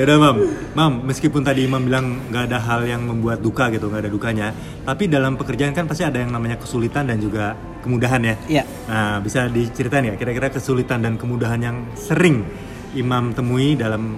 Ya 0.00 0.08
udah 0.08 0.16
Mam, 0.16 0.36
Mam 0.72 0.92
meskipun 1.12 1.44
tadi 1.44 1.68
Imam 1.68 1.84
bilang 1.84 2.24
nggak 2.32 2.48
ada 2.48 2.56
hal 2.56 2.88
yang 2.88 3.04
membuat 3.04 3.44
duka 3.44 3.68
gitu, 3.68 3.92
nggak 3.92 4.08
ada 4.08 4.08
dukanya, 4.08 4.48
tapi 4.80 5.12
dalam 5.12 5.36
pekerjaan 5.36 5.76
kan 5.76 5.84
pasti 5.84 6.08
ada 6.08 6.16
yang 6.16 6.32
namanya 6.32 6.56
kesulitan 6.56 7.04
dan 7.04 7.20
juga 7.20 7.52
kemudahan 7.84 8.24
ya. 8.24 8.34
Iya. 8.48 8.64
Nah 8.88 9.20
bisa 9.20 9.52
diceritain 9.52 10.08
ya 10.08 10.16
kira-kira 10.16 10.48
kesulitan 10.48 11.04
dan 11.04 11.20
kemudahan 11.20 11.60
yang 11.60 11.76
sering 12.00 12.48
Imam 12.96 13.36
temui 13.36 13.76
dalam 13.76 14.16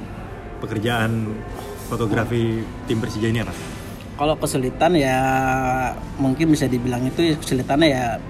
pekerjaan 0.62 1.34
fotografi 1.90 2.62
tim 2.86 3.02
Persija 3.02 3.26
ini 3.26 3.42
apa? 3.42 3.50
Kalau 4.14 4.38
kesulitan 4.38 4.94
ya 4.94 5.18
mungkin 6.14 6.54
bisa 6.54 6.70
dibilang 6.70 7.02
itu 7.10 7.26
ya 7.26 7.34
kesulitannya 7.34 7.88
ya 7.90 8.22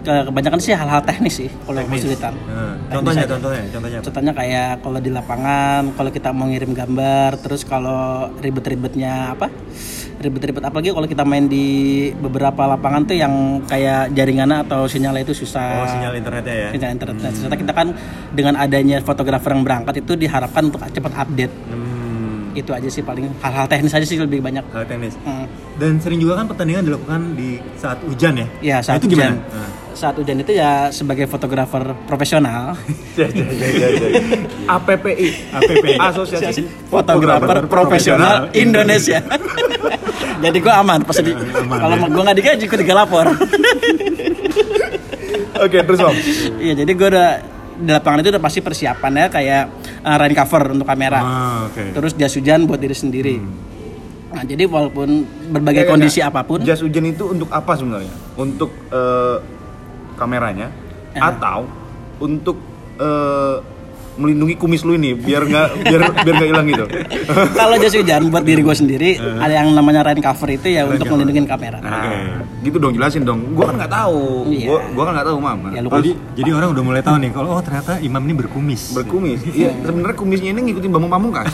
kebanyakan 0.00 0.60
sih 0.60 0.72
hal-hal 0.72 1.00
teknis 1.04 1.34
sih 1.44 1.50
kalau 1.64 1.80
Teknis. 1.84 2.00
kesulitan. 2.02 2.32
Teknis 2.34 2.90
contohnya, 2.90 3.24
aja. 3.24 3.32
contohnya, 3.36 3.62
contohnya. 3.68 3.98
apa? 4.00 4.06
Contohnya 4.08 4.32
kayak 4.32 4.70
kalau 4.80 4.98
di 5.00 5.10
lapangan, 5.12 5.82
kalau 5.94 6.10
kita 6.10 6.28
mau 6.32 6.46
ngirim 6.48 6.72
gambar, 6.72 7.30
terus 7.40 7.62
kalau 7.68 8.32
ribet-ribetnya 8.40 9.36
apa? 9.36 9.52
Ribet-ribet 10.20 10.60
apalagi 10.64 10.92
kalau 10.92 11.08
kita 11.08 11.24
main 11.24 11.48
di 11.48 11.66
beberapa 12.12 12.68
lapangan 12.68 13.08
tuh 13.08 13.16
yang 13.16 13.64
kayak 13.64 14.12
jaringannya 14.12 14.68
atau 14.68 14.84
sinyalnya 14.84 15.24
itu 15.24 15.32
susah. 15.32 15.84
Oh, 15.84 15.88
sinyal 15.88 16.12
internetnya 16.16 16.54
ya. 16.54 16.68
Sinyal 16.76 16.90
internet. 16.96 17.16
Nah, 17.20 17.30
ternyata 17.32 17.56
kita 17.56 17.72
kan 17.72 17.88
dengan 18.36 18.54
adanya 18.60 19.00
fotografer 19.00 19.56
yang 19.56 19.64
berangkat 19.64 20.04
itu 20.04 20.12
diharapkan 20.16 20.68
untuk 20.68 20.80
cepat 20.84 21.12
update. 21.24 21.54
Hmm, 21.72 21.99
Itu 22.52 22.70
aja 22.70 22.86
sih 22.86 23.00
paling 23.00 23.30
hal-hal 23.38 23.66
teknis 23.66 23.92
aja 23.92 24.02
sih 24.02 24.16
lebih 24.16 24.38
banyak. 24.38 24.64
hal 24.68 24.84
teknis. 24.84 25.14
Hmm. 25.20 25.46
Dan 25.76 25.96
sering 25.96 26.18
juga 26.18 26.36
kan 26.36 26.46
pertandingan 26.46 26.84
dilakukan 26.84 27.34
di 27.34 27.56
saat 27.74 27.98
hujan 28.02 28.34
ya? 28.36 28.46
Ya 28.60 28.76
Nah, 28.76 28.82
saat 28.82 28.98
itu 28.98 29.06
hujan. 29.08 29.32
gimana? 29.32 29.54
Nah. 29.54 29.70
Saat 29.90 30.14
hujan 30.16 30.36
itu 30.38 30.52
ya 30.52 30.70
sebagai 30.88 31.26
fotografer 31.26 31.82
profesional. 32.04 32.72
APPI, 34.66 35.28
APPI. 35.52 35.94
Asosiasi 35.98 36.62
fotografer 36.86 37.66
profesional 37.66 38.48
Indonesia. 38.52 39.20
Jadi 40.44 40.56
gue 40.58 40.72
aman 40.72 41.04
pas 41.04 41.16
di, 41.16 41.32
kalau 41.34 41.96
ya. 41.96 42.08
gue 42.08 42.22
nggak 42.24 42.38
digaji 42.38 42.64
gue 42.64 42.78
tiga 42.80 42.94
lapor. 42.96 43.26
Oke, 45.60 45.78
terus 45.84 46.00
Om. 46.00 46.16
Iya 46.56 46.72
jadi 46.74 46.88
gue 46.90 47.08
udah 47.12 47.28
di 47.80 47.90
lapangan 47.90 48.20
itu 48.20 48.28
udah 48.30 48.42
pasti 48.42 48.60
persiapannya 48.60 49.26
kayak 49.26 49.62
uh, 50.00 50.16
rain 50.16 50.32
cover 50.32 50.62
untuk 50.70 50.84
kamera. 50.84 51.18
Ah, 51.18 51.58
oke. 51.66 51.96
Terus 51.96 52.12
jas 52.14 52.32
hujan 52.32 52.64
buat 52.64 52.76
diri 52.76 52.92
sendiri. 52.92 53.36
Nah 54.30 54.44
jadi 54.44 54.62
walaupun 54.62 55.08
berbagai 55.50 55.82
Enggak, 55.82 55.92
kondisi 55.96 56.20
enggak. 56.20 56.30
apa 56.30 56.40
pun, 56.46 56.58
Jas 56.62 56.78
hujan 56.78 57.02
itu 57.04 57.24
untuk 57.26 57.50
apa 57.50 57.72
sebenarnya? 57.74 58.14
Untuk 58.36 58.70
eh, 58.88 59.36
kameranya 60.14 60.68
Ya. 61.10 61.26
atau 61.26 61.66
untuk 62.20 62.54
eh, 62.94 63.56
melindungi 64.16 64.54
kumis 64.56 64.82
lu 64.82 64.94
ini 64.94 65.14
biar 65.14 65.46
nggak 65.46 65.66
biar 65.86 66.00
biar 66.22 66.34
nggak 66.34 66.48
hilang 66.50 66.66
gitu. 66.66 66.84
kalau 67.60 67.74
jas 67.78 67.94
hujan 67.94 68.30
buat 68.30 68.42
diri 68.42 68.60
gue 68.60 68.76
sendiri 68.76 69.10
ada 69.18 69.52
yang 69.52 69.70
namanya 69.70 70.02
rain 70.02 70.18
cover 70.18 70.48
itu 70.50 70.66
ya 70.70 70.84
untuk 70.84 71.06
cover. 71.06 71.20
melindungi 71.20 71.46
kamera. 71.46 71.78
Nah, 71.78 72.42
gitu 72.60 72.76
dong 72.76 72.92
jelasin 72.92 73.22
dong. 73.22 73.54
Gua 73.54 73.70
kan 73.70 73.80
nggak 73.80 73.92
tahu. 73.92 74.50
Iya. 74.50 74.66
Gua 74.66 74.78
gua 74.92 75.02
kan 75.08 75.12
nggak 75.18 75.28
tahu 75.28 75.38
mama. 75.38 75.68
Ya, 75.70 75.80
lu 75.80 75.88
Jadi, 75.90 76.10
jadi 76.36 76.50
orang 76.54 76.68
udah 76.72 76.84
mulai 76.84 77.02
tahu 77.02 77.16
nih 77.18 77.30
kalau 77.30 77.48
oh 77.54 77.62
ternyata 77.62 77.92
imam 78.00 78.22
ini 78.24 78.34
berkumis. 78.36 78.82
berkumis. 78.92 79.40
Iya, 79.50 79.70
sebenarnya 79.80 80.16
kumisnya 80.16 80.50
ini 80.52 80.60
ngikutin 80.70 80.90
Bambang 80.90 81.12
Pamungkas. 81.12 81.48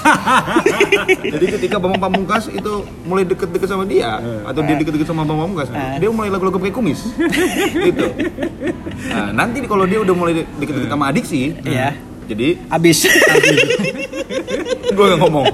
Jadi 1.34 1.46
ketika 1.58 1.76
Bambang 1.78 2.00
Pamungkas 2.00 2.50
itu 2.50 2.72
mulai 3.06 3.24
deket-deket 3.24 3.68
sama 3.68 3.84
dia 3.86 4.18
atau 4.44 4.60
dia 4.62 4.74
deket-deket 4.76 5.06
sama 5.06 5.22
Bambang 5.22 5.50
Pamungkas, 5.50 5.68
dia 5.98 6.10
mulai 6.10 6.28
lagu-lagu 6.28 6.58
pakai 6.58 6.74
kumis. 6.74 7.00
gitu. 7.86 8.06
Nah, 9.06 9.28
nanti 9.32 9.62
kalau 9.64 9.84
dia 9.84 9.98
udah 10.00 10.14
mulai 10.14 10.32
de- 10.42 10.48
deket-deket 10.58 10.90
sama 10.90 11.10
adik 11.10 11.24
sih. 11.24 11.54
Jadi 12.26 12.58
Abis. 12.66 13.06
gue 14.96 15.04
nggak 15.06 15.20
ngomong. 15.20 15.46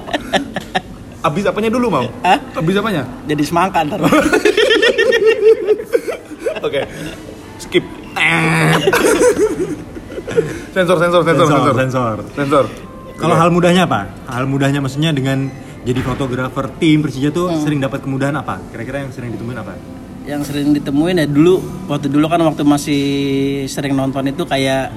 Abis 1.23 1.43
apanya 1.47 1.69
dulu 1.71 1.87
mau? 1.87 2.05
Hah? 2.21 2.39
Abis 2.57 2.75
apanya? 2.75 3.03
jadi 3.23 3.39
semangka 3.41 3.79
ntar. 3.87 3.99
Oke. 6.67 6.81
Skip. 7.59 7.83
sensor, 10.75 10.97
sensor, 10.97 11.21
sensor, 11.23 11.47
Sensor, 11.47 11.47
sensor. 11.47 11.75
sensor. 11.77 12.17
Sensor. 12.35 12.65
Kalau 13.13 13.35
hal 13.37 13.49
mudahnya 13.53 13.85
apa? 13.85 14.09
Hal 14.27 14.49
mudahnya 14.49 14.81
maksudnya 14.81 15.13
dengan 15.13 15.47
jadi 15.83 15.99
fotografer 16.01 16.71
tim 16.79 17.03
Persija 17.03 17.29
tuh 17.29 17.51
Hmm. 17.51 17.61
sering 17.61 17.79
dapat 17.79 18.01
kemudahan 18.01 18.33
apa? 18.33 18.57
Kira-kira 18.71 19.05
yang 19.05 19.11
sering 19.11 19.31
ditemuin 19.31 19.59
apa? 19.59 19.75
yang 20.23 20.39
sering 20.39 20.71
ditemuin 20.71 21.19
ya 21.19 21.27
dulu 21.27 21.59
waktu 21.91 22.07
dulu 22.07 22.31
kan 22.31 22.39
waktu 22.39 22.63
masih 22.63 23.03
sering 23.67 23.91
nonton 23.91 24.23
itu 24.23 24.47
kayak 24.47 24.87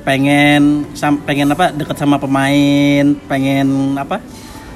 pengen 0.00 0.62
sam, 0.92 1.18
pengen 1.18 1.48
apa 1.48 1.70
deket 1.70 1.94
sama 1.94 2.16
pemain 2.16 3.04
pengen 3.24 3.68
apa 3.94 4.18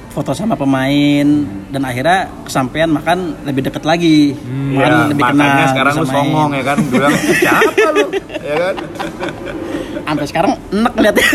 foto 0.07 0.31
sama 0.31 0.55
pemain 0.55 1.27
dan 1.67 1.81
akhirnya 1.81 2.17
kesampaian 2.41 2.87
makan 2.87 3.17
lebih 3.43 3.67
deket 3.67 3.83
lagi 3.83 4.31
Hmm, 4.37 4.71
makan 4.73 4.91
Ya, 4.95 5.09
lebih 5.09 5.23
kenal 5.25 5.65
sekarang 5.67 5.93
lu 5.93 5.99
main. 6.01 6.13
songong 6.13 6.49
ya 6.51 6.63
kan 6.63 6.77
bilang 6.85 7.11
siapa 7.17 7.87
lu 7.91 8.05
ya 8.47 8.55
kan 8.55 8.75
sampai 10.05 10.25
sekarang 10.25 10.51
enak 10.71 10.93
liatnya 10.95 11.25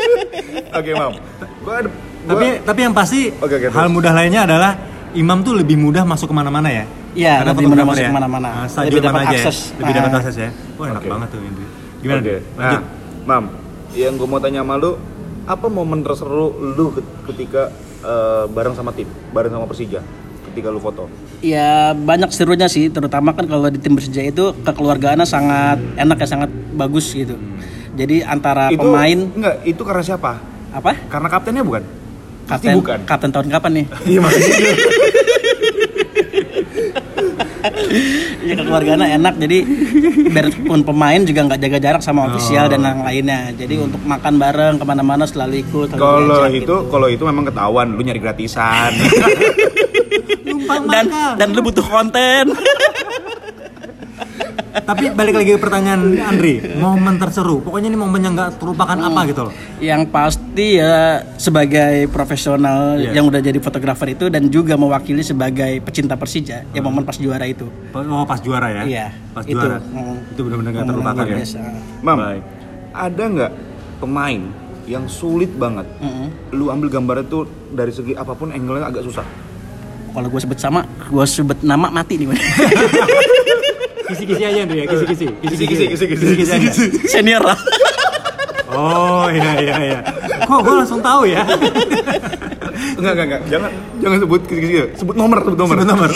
oke 0.78 0.90
mam 0.92 1.12
gua 1.60 1.76
gua- 1.82 2.04
Tapi 2.26 2.46
tapi 2.60 2.80
yang 2.82 2.90
pasti 2.92 3.30
Oke, 3.36 3.54
oke, 3.56 3.66
hal 3.70 3.86
mudah 3.86 4.10
lainnya 4.10 4.42
adalah 4.44 4.74
Imam 5.14 5.40
tuh 5.40 5.54
lebih 5.54 5.74
mudah 5.74 6.02
masuk 6.02 6.26
ke 6.26 6.34
mana-mana 6.34 6.66
ya? 6.68 6.84
Iya, 7.14 7.40
Karena 7.40 7.54
lebih 7.54 7.66
mudah 7.70 7.86
masuk 7.86 8.02
ya? 8.02 8.10
ke 8.10 8.16
mana-mana. 8.18 8.48
Nah, 8.50 8.82
Lebih 8.82 9.00
dapat 9.00 9.20
aja 9.22 9.30
ya? 9.30 9.38
akses. 9.40 9.58
Lebih 9.72 9.92
dapat 9.94 10.10
akses 10.12 10.36
ya? 10.36 10.50
Wah 10.74 10.86
enak 10.90 11.00
Oke. 11.00 11.08
banget 11.08 11.28
tuh 11.30 11.40
Indri. 11.40 11.66
Gimana? 11.96 12.18
Nah, 12.18 12.26
Lanjut. 12.58 12.82
Mam 13.26 13.50
yang 13.92 14.14
gue 14.14 14.24
mau 14.24 14.38
tanya 14.38 14.62
sama 14.62 14.78
lu 14.78 14.94
apa 15.44 15.66
momen 15.68 16.00
terseru 16.00 16.46
lu 16.72 16.90
ke- 16.90 17.02
ketika 17.26 17.70
eh, 18.00 18.44
bareng 18.46 18.72
sama 18.72 18.90
tim 18.90 19.06
bareng 19.30 19.50
sama 19.50 19.66
Persija 19.66 20.00
ketika 20.46 20.70
lu 20.70 20.78
foto? 20.78 21.10
Ya 21.38 21.92
banyak 21.92 22.30
serunya 22.30 22.64
sih 22.66 22.88
terutama 22.88 23.30
kan 23.30 23.44
kalau 23.44 23.66
di 23.66 23.76
tim 23.76 23.92
Persija 23.92 24.22
itu 24.22 24.54
kekeluargaannya 24.56 25.26
sangat 25.26 25.78
enak 25.96 26.16
ya 26.16 26.28
sangat 26.28 26.50
bagus 26.72 27.12
gitu. 27.12 27.34
Jadi 27.92 28.22
antara 28.22 28.70
itu 28.70 28.78
pemain 28.78 29.18
enggak 29.28 29.56
itu 29.64 29.82
karena 29.82 30.02
siapa? 30.02 30.38
Apa? 30.70 30.94
Karena 31.06 31.28
kaptennya 31.28 31.60
bukan? 31.60 31.82
Pasti 32.46 32.66
kapten 32.66 32.78
bukan. 32.78 32.98
kapten 33.04 33.30
tahun 33.32 33.48
kapan 33.50 33.70
nih? 33.74 33.86
Iya 34.10 34.20
maksudnya 34.20 34.54
ya 38.46 38.54
kekeluargaannya 38.56 39.08
enak. 39.18 39.34
Jadi 39.42 39.58
biarpun 40.30 40.80
pemain 40.86 41.20
juga 41.26 41.40
nggak 41.50 41.60
jaga 41.60 41.78
jarak 41.82 42.02
sama 42.02 42.30
ofisial 42.30 42.70
dan 42.70 42.86
yang 42.86 43.02
lainnya. 43.02 43.50
Jadi 43.58 43.74
untuk 43.82 44.00
makan 44.06 44.34
bareng 44.38 44.74
ke 44.78 44.84
mana-mana 44.86 45.24
selalu 45.26 45.66
ikut 45.66 45.98
kalau 45.98 46.46
itu 46.48 46.62
gitu. 46.62 46.76
kalau 46.88 47.08
itu 47.10 47.22
memang 47.26 47.44
ketahuan 47.50 47.98
lu 47.98 48.02
nyari 48.06 48.20
gratisan. 48.22 48.94
Dan 50.66 51.06
dan 51.38 51.48
lu 51.54 51.62
butuh 51.62 51.84
konten 51.86 52.50
Tapi 54.86 55.10
balik 55.10 55.34
lagi 55.34 55.50
ke 55.50 55.58
pertanyaan 55.58 56.14
Andri, 56.16 56.62
momen 56.78 57.18
terseru. 57.18 57.58
Pokoknya 57.58 57.90
ini 57.90 57.98
momen 57.98 58.22
yang 58.22 58.32
nggak 58.32 58.56
terlupakan 58.56 58.94
apa 58.96 59.20
gitu 59.26 59.42
loh. 59.42 59.54
yang 59.76 60.06
pasti 60.06 60.78
ya 60.78 61.20
sebagai 61.36 62.06
profesional 62.08 62.94
Iya. 62.96 63.12
yang 63.12 63.26
udah 63.26 63.38
jadi 63.38 63.58
fotografer 63.58 64.08
itu 64.08 64.26
dan 64.26 64.46
juga 64.46 64.72
mewakili 64.74 65.20
sebagai 65.20 65.82
pecinta 65.82 66.14
Persija 66.14 66.64
ya 66.66 66.80
momen 66.80 67.02
pas 67.02 67.12
juara 67.14 67.44
itu 67.44 67.66
Oh 67.92 68.24
pas 68.24 68.38
juara 68.38 68.70
ya? 68.70 68.82
Iya, 68.86 69.06
Pas 69.32 69.44
itu. 69.44 69.52
juara. 69.52 69.82
Hmm. 69.82 70.16
Itu 70.30 70.40
benar-benar 70.40 70.70
nggak 70.72 70.86
terlupakan 70.86 71.24
ya. 71.24 71.36
biasa. 71.36 71.58
mam 72.00 72.16
Baik. 72.16 72.42
ada 72.94 73.24
nggak 73.28 73.52
pemain 73.98 74.40
yang 74.86 75.04
sulit 75.04 75.50
banget 75.52 75.84
Mm-mm. 75.98 76.30
lu 76.52 76.70
ambil 76.70 76.88
gambarnya 76.88 77.26
tuh 77.26 77.42
dari 77.68 77.90
segi 77.90 78.14
apa 78.14 78.32
pun 78.32 78.48
angle-nya 78.48 78.86
agak 78.86 79.02
susah 79.02 79.26
kalau 80.16 80.32
gue 80.32 80.40
sebut 80.40 80.56
sama 80.56 80.80
gue 81.12 81.24
sebut 81.28 81.60
nama 81.60 81.92
mati 81.92 82.16
nih 82.16 82.32
Kisi-kisi 84.06 84.38
aja 84.46 84.62
Andri 84.62 84.78
ya, 84.80 84.86
kisi-kisi. 84.86 85.26
Kisi-kisi, 85.42 85.84
kisi-kisi. 85.90 86.24
Kisi-kisi 86.38 86.52
aja. 86.54 86.70
senior 87.10 87.42
lah 87.42 87.58
Oh 88.70 89.26
iya 89.28 89.52
iya 89.58 89.74
iya. 89.82 89.98
Kok 90.46 90.62
gue 90.62 90.74
langsung 90.78 91.02
tahu 91.02 91.26
ya? 91.26 91.42
enggak 92.96 93.12
enggak 93.12 93.26
enggak 93.26 93.42
jangan 93.50 93.70
jangan 93.98 94.18
sebut 94.22 94.40
kisi-kisi 94.46 94.74
sebut 94.94 95.14
nomor 95.18 95.42
sebut 95.42 95.58
nomor 95.58 95.74
Sebut 95.74 95.88
nomor. 95.90 96.10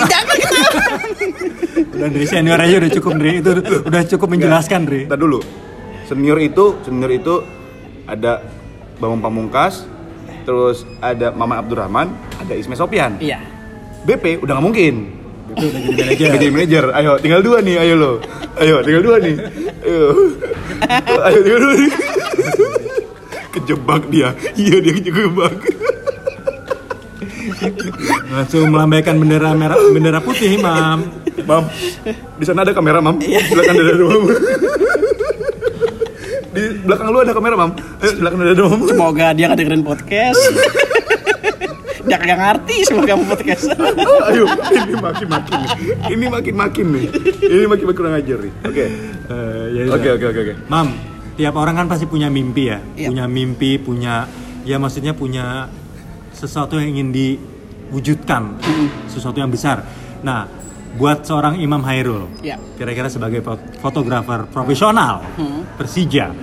Udah 1.91 2.07
Andri 2.07 2.25
senior 2.31 2.59
aja 2.63 2.75
udah 2.79 2.91
cukup 2.95 3.11
Andri. 3.19 3.31
Itu 3.43 3.51
udah 3.85 4.03
cukup 4.07 4.29
menjelaskan 4.39 4.79
Andri. 4.87 5.01
Ntar 5.11 5.19
dulu. 5.19 5.39
Senior 6.07 6.39
itu, 6.39 6.65
senior 6.87 7.11
itu 7.11 7.35
ada 8.07 8.43
Bambang 9.03 9.31
Pamungkas, 9.31 9.83
terus 10.47 10.87
ada 11.03 11.35
Maman 11.35 11.59
Abdurrahman, 11.63 12.07
ada 12.39 12.55
Ismail 12.55 12.79
Sopian. 12.79 13.13
iya 13.19 13.50
BP 14.07 14.25
udah 14.41 14.53
nggak 14.57 14.67
mungkin. 14.67 14.95
Itu 15.51 15.67
udah 15.67 15.81
jadi 15.83 15.91
manajer. 15.93 16.29
Udah 16.31 16.39
jadi 16.39 16.53
manajer. 16.55 16.85
Ayo, 16.95 17.13
tinggal 17.19 17.41
dua 17.43 17.59
nih, 17.61 17.77
ayo 17.83 17.95
lo. 17.99 18.13
Ayo, 18.57 18.77
tinggal 18.87 19.03
dua 19.03 19.17
nih. 19.19 19.35
Ayo. 19.85 20.05
Ayo, 21.27 21.39
tinggal 21.43 21.61
dua 21.61 21.75
nih. 21.75 21.91
Kejebak 23.51 24.03
dia. 24.09 24.29
Iya, 24.55 24.77
dia 24.79 24.93
kejebak. 24.95 25.55
Langsung 28.31 28.71
melambaikan 28.71 29.19
bendera 29.21 29.53
merah, 29.53 29.77
bendera 29.91 30.23
putih, 30.23 30.57
Mam. 30.63 31.03
Mam, 31.45 31.65
di 32.39 32.45
sana 32.47 32.63
ada 32.63 32.73
kamera, 32.73 33.03
Mam. 33.03 33.19
Silakan 33.21 33.75
ada 33.75 33.95
dua, 33.99 34.13
Mam. 34.17 34.25
Di 36.51 36.63
belakang 36.83 37.07
lu 37.11 37.19
ada 37.21 37.35
kamera, 37.35 37.55
Mam. 37.59 37.71
Ayo, 38.01 38.11
silakan 38.17 38.39
ada 38.49 38.55
Mam. 38.65 38.81
semoga 38.87 39.27
dia 39.35 39.45
nggak 39.51 39.59
dengerin 39.61 39.85
podcast 39.85 40.41
dia 42.01 42.17
kagak 42.17 42.39
ngerti 42.39 42.77
semoga 42.85 43.07
kamu 43.11 43.25
podcast 43.27 43.65
Ayo, 44.29 44.45
ini 44.71 44.95
makin 44.97 45.29
makin 45.29 45.57
nih. 45.57 45.71
Ini 46.09 46.27
makin 46.29 46.55
makin 46.55 46.87
nih. 46.91 47.07
Ini 47.43 47.65
makin 47.67 47.85
makin 47.85 47.97
kurang 47.97 48.15
ajar 48.15 48.39
nih. 48.41 48.53
Oke. 48.63 48.85
Eh, 49.27 49.65
ya 49.71 49.81
Oke, 49.89 50.09
udah. 50.09 50.13
oke, 50.15 50.27
oke, 50.27 50.41
oke. 50.41 50.55
Mam, 50.67 50.89
tiap 51.35 51.55
orang 51.55 51.75
kan 51.75 51.87
pasti 51.87 52.05
punya 52.05 52.27
mimpi 52.27 52.63
ya, 52.67 52.79
Iya. 52.95 53.09
punya 53.09 53.25
mimpi, 53.27 53.71
punya 53.77 54.25
ya 54.63 54.77
maksudnya 54.77 55.13
punya 55.13 55.69
sesuatu 56.31 56.77
yang 56.77 56.95
ingin 56.95 57.09
di 57.11 57.27
wujudkan 57.91 58.57
sesuatu 59.07 59.37
yang 59.37 59.51
besar. 59.51 59.83
Nah, 60.21 60.47
buat 60.91 61.23
seorang 61.23 61.55
Imam 61.57 61.79
Hairul, 61.81 62.27
Ya. 62.43 62.59
kira-kira 62.75 63.07
sebagai 63.07 63.39
fot- 63.41 63.63
fotografer 63.79 64.51
profesional 64.51 65.23
Persija, 65.79 66.35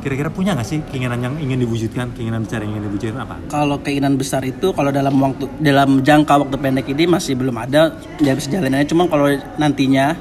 kira-kira 0.00 0.28
punya 0.28 0.56
nggak 0.56 0.64
sih 0.64 0.80
keinginan 0.88 1.20
yang 1.20 1.34
ingin 1.36 1.60
diwujudkan, 1.60 2.16
keinginan 2.16 2.42
besar 2.42 2.64
yang 2.64 2.72
ingin 2.74 2.88
diwujudkan 2.88 3.20
apa? 3.20 3.36
Kalau 3.46 3.76
keinginan 3.78 4.16
besar 4.16 4.40
itu 4.42 4.72
kalau 4.72 4.88
dalam 4.88 5.12
waktu 5.14 5.44
dalam 5.58 6.00
jangka 6.00 6.32
waktu 6.40 6.56
pendek 6.56 6.88
ini 6.88 7.04
masih 7.06 7.36
belum 7.36 7.54
ada 7.54 7.92
ya 8.18 8.32
bisa 8.32 8.48
jalanannya. 8.48 8.88
Cuma 8.88 9.04
kalau 9.04 9.28
nantinya 9.56 10.16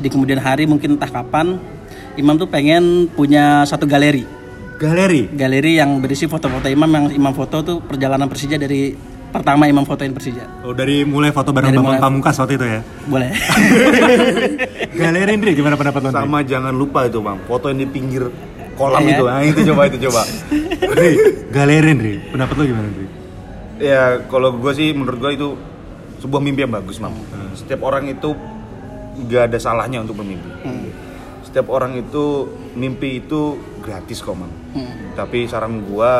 di 0.00 0.08
kemudian 0.08 0.40
hari 0.40 0.64
mungkin 0.64 0.96
entah 0.96 1.12
kapan 1.12 1.60
Imam 2.16 2.34
tuh 2.34 2.48
pengen 2.48 3.04
punya 3.06 3.62
satu 3.62 3.84
galeri. 3.84 4.24
Galeri. 4.80 5.28
Galeri 5.28 5.76
yang 5.76 6.00
berisi 6.00 6.24
foto-foto 6.24 6.64
Imam 6.66 6.88
yang 6.88 7.06
Imam 7.12 7.36
foto 7.36 7.60
tuh 7.60 7.76
perjalanan 7.84 8.32
Persija 8.32 8.56
dari 8.56 8.96
pertama 9.30 9.64
Imam 9.64 9.82
fotoin 9.82 10.10
Persija. 10.10 10.44
Oh, 10.60 10.70
dari 10.70 11.02
mulai 11.02 11.30
foto 11.30 11.50
bareng 11.50 11.70
Dari 11.70 11.78
Bambang 11.78 11.98
Pamungkas 11.98 12.36
waktu 12.36 12.54
itu 12.54 12.66
ya. 12.66 12.80
Boleh. 13.06 13.30
Galeri 15.00 15.32
Ndri, 15.32 15.50
gimana 15.54 15.74
pendapat 15.74 16.00
lo? 16.02 16.08
Sama 16.10 16.42
jangan 16.42 16.70
lupa 16.70 17.06
itu 17.06 17.18
bang, 17.18 17.38
foto 17.44 17.70
yang 17.70 17.78
di 17.78 17.88
pinggir 17.88 18.28
kolam 18.74 19.00
Iya. 19.00 19.12
itu, 19.12 19.24
nah 19.24 19.42
itu 19.42 19.60
coba 19.66 19.82
itu 19.86 19.98
coba. 20.08 20.22
Ndri, 20.90 21.10
galeri 21.48 21.90
Ndri, 21.94 22.12
pendapat 22.28 22.54
lo 22.54 22.64
gimana 22.64 22.88
Ndri? 22.88 23.06
ya 23.80 24.20
kalau 24.28 24.52
gue 24.52 24.72
sih 24.76 24.92
menurut 24.92 25.16
gue 25.18 25.32
itu 25.32 25.48
sebuah 26.20 26.36
mimpi 26.38 26.60
yang 26.60 26.74
bagus 26.74 27.00
mam. 27.00 27.16
Setiap 27.54 27.80
orang 27.80 28.04
itu 28.06 28.36
nggak 29.16 29.48
ada 29.48 29.56
salahnya 29.56 30.04
untuk 30.04 30.20
bermimpi. 30.20 30.52
Setiap 31.40 31.72
orang 31.72 31.96
itu 31.96 32.44
mimpi 32.74 33.24
itu 33.24 33.56
gratis 33.80 34.20
kok 34.20 34.36
mam. 34.36 34.52
Tapi 35.16 35.48
saran 35.48 35.80
gue 35.80 36.12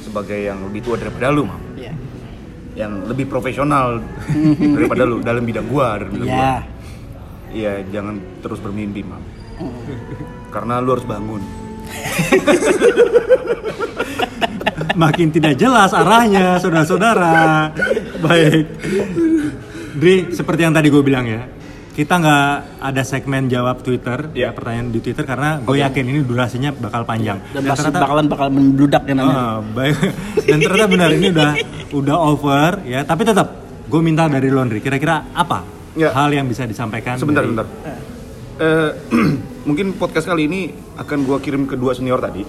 sebagai 0.00 0.40
yang 0.40 0.64
lebih 0.64 0.88
tua 0.88 0.96
daripada 0.96 1.28
lu 1.28 1.44
mam. 1.44 1.60
Yang 2.76 3.08
lebih 3.08 3.24
profesional 3.26 3.98
daripada 4.76 5.02
lu 5.08 5.24
dalam 5.24 5.42
bidang 5.42 5.66
gua 5.66 5.96
dan 5.98 6.08
bidang 6.12 6.28
Iya. 6.28 6.36
gua. 6.36 6.52
Iya, 7.56 7.72
jangan 7.88 8.20
terus 8.44 8.60
bermimpi, 8.60 9.00
Mam. 9.00 9.22
Karena 10.54 10.76
lu 10.84 10.92
harus 10.92 11.08
bangun. 11.08 11.40
Makin 14.96 15.28
tidak 15.28 15.56
jelas 15.56 15.92
arahnya, 15.92 16.56
saudara-saudara. 16.60 17.68
Baik. 18.20 18.64
Dri, 19.96 20.28
seperti 20.32 20.60
yang 20.64 20.74
tadi 20.76 20.88
gue 20.92 21.00
bilang 21.00 21.24
ya, 21.24 21.44
kita 21.96 22.14
nggak 22.14 22.48
ada 22.78 23.02
segmen 23.02 23.48
jawab 23.48 23.80
Twitter, 23.80 24.28
Iya. 24.30 24.52
pertanyaan 24.52 24.92
di 24.92 25.00
Twitter 25.00 25.24
karena 25.24 25.56
gue 25.58 25.80
yakin 25.80 26.04
ini 26.04 26.20
durasinya 26.20 26.68
bakal 26.70 27.02
panjang. 27.02 27.40
Dan 27.50 27.64
pasti 27.64 27.88
bakalan 27.88 28.28
bakal 28.28 28.52
membludak 28.52 29.02
ya 29.02 29.14
namanya. 29.16 29.32
Ah, 29.34 29.58
baik. 29.64 29.96
Dan 30.44 30.58
ternyata 30.60 30.86
benar 30.86 31.10
ini 31.10 31.26
udah 31.32 31.50
udah 31.90 32.16
over 32.20 32.84
ya, 32.84 33.00
tapi 33.00 33.24
tetap 33.24 33.48
gue 33.82 34.00
minta 34.00 34.28
dari 34.28 34.46
laundry 34.46 34.78
kira-kira 34.78 35.32
apa 35.32 35.64
Ya. 35.94 36.12
hal 36.12 36.28
yang 36.28 36.44
bisa 36.44 36.68
disampaikan 36.68 37.16
Sebentar, 37.16 37.40
dari- 37.40 37.56
sebentar. 37.56 37.66
Eh, 38.56 38.90
mungkin 39.68 39.96
podcast 39.96 40.24
kali 40.26 40.44
ini 40.44 40.60
akan 40.94 41.18
gua 41.22 41.40
kirim 41.40 41.64
ke 41.64 41.74
dua 41.74 41.92
senior 41.92 42.16
tadi. 42.18 42.44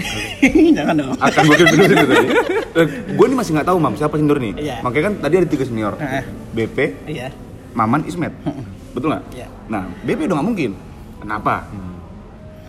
Jangan 0.76 0.94
dong. 0.96 1.14
Akan 1.16 1.42
gua 1.44 1.56
kirim 1.56 1.70
ke 1.70 1.78
dua 1.78 1.88
senior 1.90 2.08
tadi. 2.08 2.28
Eh, 2.70 2.86
gua 3.14 3.26
ini 3.26 3.36
masih 3.36 3.52
nggak 3.54 3.66
tahu, 3.66 3.78
Mam, 3.78 3.94
siapa 3.94 4.14
senior 4.14 4.38
nih. 4.38 4.54
Iya. 4.56 4.76
Makanya 4.80 5.04
kan 5.04 5.14
tadi 5.20 5.34
ada 5.36 5.46
tiga 5.46 5.64
senior. 5.64 5.94
Heeh. 5.94 6.22
BP, 6.50 6.76
Iya. 7.06 7.28
Maman, 7.70 8.02
Ismet. 8.02 8.34
Betul 8.90 9.08
nggak? 9.10 9.24
Iya. 9.32 9.46
Nah, 9.66 9.82
BP 10.02 10.26
udah 10.26 10.34
nggak 10.36 10.48
mungkin. 10.48 10.70
Kenapa? 11.18 11.54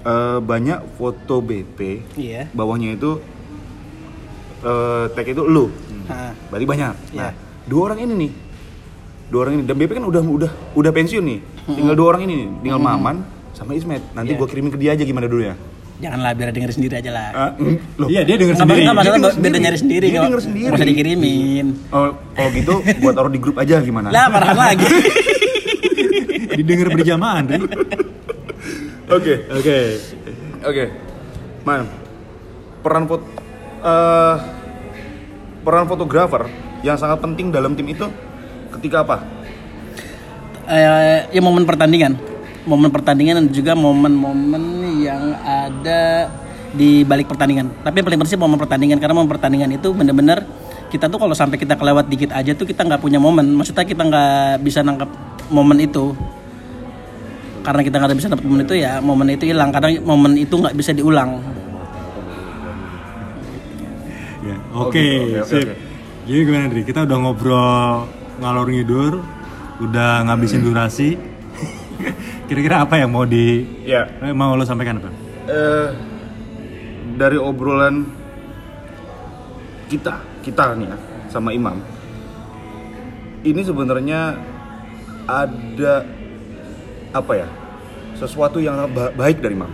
Eh, 0.02 0.40
banyak 0.42 0.98
foto 0.98 1.40
BP 1.40 1.80
Iya. 2.18 2.50
bawahnya 2.52 2.98
itu 2.98 3.22
eh 4.60 5.06
tag 5.10 5.26
itu 5.26 5.42
lu 5.42 5.70
Hah. 6.06 6.34
berarti 6.50 6.66
banyak 6.66 6.94
Iya. 7.12 7.20
nah 7.20 7.32
dua 7.64 7.82
orang 7.84 8.00
ini 8.00 8.14
nih 8.16 8.32
dua 9.28 9.40
orang 9.42 9.54
ini 9.56 9.64
dan 9.64 9.76
BP 9.76 9.98
kan 9.98 10.06
udah 10.06 10.22
udah 10.22 10.52
udah 10.74 10.92
pensiun 10.92 11.22
nih 11.24 11.40
tinggal 11.68 11.94
dua 11.94 12.08
orang 12.12 12.26
ini 12.26 12.34
nih 12.36 12.48
tinggal 12.62 12.78
Maman 12.80 13.22
sama 13.52 13.74
Ismet 13.74 14.02
nanti 14.12 14.34
Iya. 14.34 14.38
gua 14.38 14.48
kirimin 14.48 14.70
ke 14.70 14.78
dia 14.78 14.94
aja 14.94 15.02
gimana 15.02 15.26
dulu 15.26 15.42
ya 15.44 15.54
Janganlah 15.98 16.34
biar 16.34 16.50
denger 16.50 16.74
sendiri 16.74 16.98
aja 16.98 17.14
lah. 17.14 17.30
Ah, 17.32 17.52
mm, 17.54 17.78
loh 17.96 18.10
Iya, 18.10 18.26
dia 18.26 18.34
denger 18.34 18.58
sendiri. 18.58 18.82
apa-apa, 18.84 19.06
masalah 19.06 19.34
sendiri. 19.38 19.58
nyari 19.62 19.78
sendiri. 19.78 20.06
Dia 20.08 20.22
denger 20.24 20.42
sendiri. 20.42 20.66
nggak 20.66 20.80
usah 20.82 20.90
dikirimin. 20.90 21.66
oh 21.88 22.10
kalau 22.34 22.50
gitu 22.52 22.74
gua 22.98 23.12
taruh 23.14 23.30
di 23.30 23.38
grup 23.38 23.54
aja 23.56 23.78
gimana 23.80 24.10
Lah, 24.10 24.26
parahan 24.28 24.58
lagi. 24.60 24.82
Didengar 26.62 26.94
berjamaah, 26.94 27.42
Dri. 27.42 27.58
oke. 29.18 29.34
Oke. 29.58 29.78
Oke, 30.62 30.94
man, 31.66 31.90
peran 32.86 33.10
foto, 33.10 33.26
eh, 33.82 34.36
peran 35.66 35.90
fotografer 35.90 36.46
yang 36.86 37.02
sangat 37.02 37.18
penting 37.18 37.50
dalam 37.50 37.74
tim 37.74 37.90
itu 37.90 38.06
ketika 38.78 39.02
apa? 39.02 39.42
eh, 40.70 41.28
ya 41.34 41.42
momen 41.42 41.66
pertandingan. 41.66 42.14
Momen 42.70 42.94
pertandingan 42.94 43.42
dan 43.42 43.48
juga 43.50 43.74
momen-momen 43.74 45.02
yang 45.02 45.34
ada 45.42 46.30
di 46.78 47.02
balik 47.02 47.26
pertandingan. 47.26 47.74
Tapi 47.82 48.00
yang 48.00 48.06
paling 48.06 48.20
penting 48.22 48.38
sih 48.38 48.40
momen 48.40 48.62
pertandingan 48.62 48.98
karena 49.02 49.18
momen 49.18 49.32
pertandingan 49.34 49.70
itu 49.74 49.90
bener-bener 49.92 50.46
kita 50.94 51.10
tuh 51.10 51.18
kalau 51.18 51.34
sampai 51.34 51.58
kita 51.58 51.74
kelewat 51.74 52.06
dikit 52.06 52.30
aja 52.36 52.54
tuh 52.54 52.70
kita 52.70 52.86
nggak 52.86 53.02
punya 53.02 53.18
momen. 53.18 53.50
Maksudnya 53.58 53.82
kita 53.82 54.06
nggak 54.06 54.62
bisa 54.62 54.86
nangkep 54.86 55.10
momen 55.50 55.82
itu 55.82 56.14
karena 57.62 57.82
kita 57.82 57.96
nggak 57.98 58.14
bisa 58.14 58.28
nangkep 58.28 58.46
momen 58.46 58.64
itu 58.64 58.76
ya 58.76 58.94
momen 59.00 59.28
itu 59.30 59.46
hilang 59.46 59.70
karena 59.70 59.90
momen 60.02 60.34
itu 60.36 60.54
nggak 60.54 60.74
bisa 60.74 60.92
diulang 60.92 61.40
Ya, 64.42 64.58
Oh, 64.74 64.90
Oke, 64.90 64.98
gitu. 64.98 65.38
Oke, 65.38 65.38
oke, 65.38 65.50
sip. 65.62 65.70
Jadi 66.26 66.40
gimana 66.42 66.66
Dri? 66.66 66.82
Kita 66.82 67.06
udah 67.06 67.18
ngobrol 67.20 68.10
ngalor 68.42 68.68
ngidur, 68.68 69.14
udah 69.80 70.26
ngabisin 70.26 70.66
durasi. 70.66 71.14
Kira-kira 72.50 72.82
apa 72.82 72.98
yang 72.98 73.14
mau 73.14 73.22
di 73.22 73.62
Ya, 73.86 74.10
mau 74.34 74.58
lo 74.58 74.66
sampaikan 74.66 74.98
apa? 74.98 75.14
eh, 75.46 75.88
dari 77.14 77.38
obrolan 77.38 78.02
kita, 79.86 80.14
kita 80.42 80.74
nih 80.74 80.90
ya, 80.90 80.98
sama 81.28 81.52
Imam, 81.52 81.78
ini 83.44 83.62
sebenarnya 83.62 84.42
ada 85.28 86.02
apa 87.12 87.34
ya? 87.36 87.48
Sesuatu 88.16 88.60
yang 88.60 88.88
ba- 88.92 89.12
baik 89.12 89.44
dari 89.44 89.56
Imam. 89.56 89.72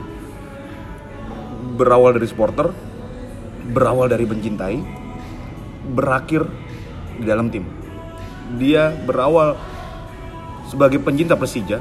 Berawal 1.78 2.18
dari 2.18 2.26
supporter, 2.26 2.74
berawal 3.70 4.10
dari 4.10 4.26
mencintai, 4.26 4.78
berakhir 5.94 6.50
di 7.22 7.26
dalam 7.26 7.54
tim. 7.54 7.66
Dia 8.58 8.90
berawal 8.90 9.54
sebagai 10.66 10.98
pencinta 11.04 11.38
Persija, 11.38 11.78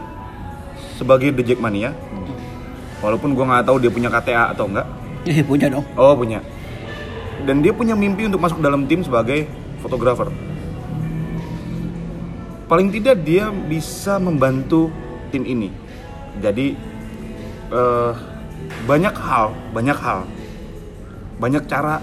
sebagai 1.00 1.32
The 1.32 1.54
Jackmania. 1.54 1.96
Walaupun 3.00 3.32
gua 3.36 3.44
nggak 3.48 3.66
tahu 3.68 3.76
dia 3.80 3.92
punya 3.92 4.08
KTA 4.12 4.52
atau 4.56 4.68
enggak. 4.68 4.88
eh 5.26 5.42
punya 5.42 5.66
dong 5.68 5.84
Oh 5.98 6.16
punya. 6.16 6.40
Dan 7.44 7.60
dia 7.60 7.70
punya 7.76 7.92
mimpi 7.92 8.24
untuk 8.26 8.40
masuk 8.40 8.58
dalam 8.64 8.88
tim 8.88 9.04
sebagai 9.04 9.44
fotografer. 9.84 10.32
Paling 12.66 12.90
tidak 12.90 13.22
dia 13.22 13.52
bisa 13.52 14.18
membantu 14.18 14.90
tim 15.32 15.42
ini. 15.44 15.72
Jadi 16.40 16.76
eh, 17.72 18.12
banyak 18.84 19.14
hal, 19.14 19.52
banyak 19.72 19.98
hal, 19.98 20.26
banyak 21.40 21.64
cara 21.66 22.02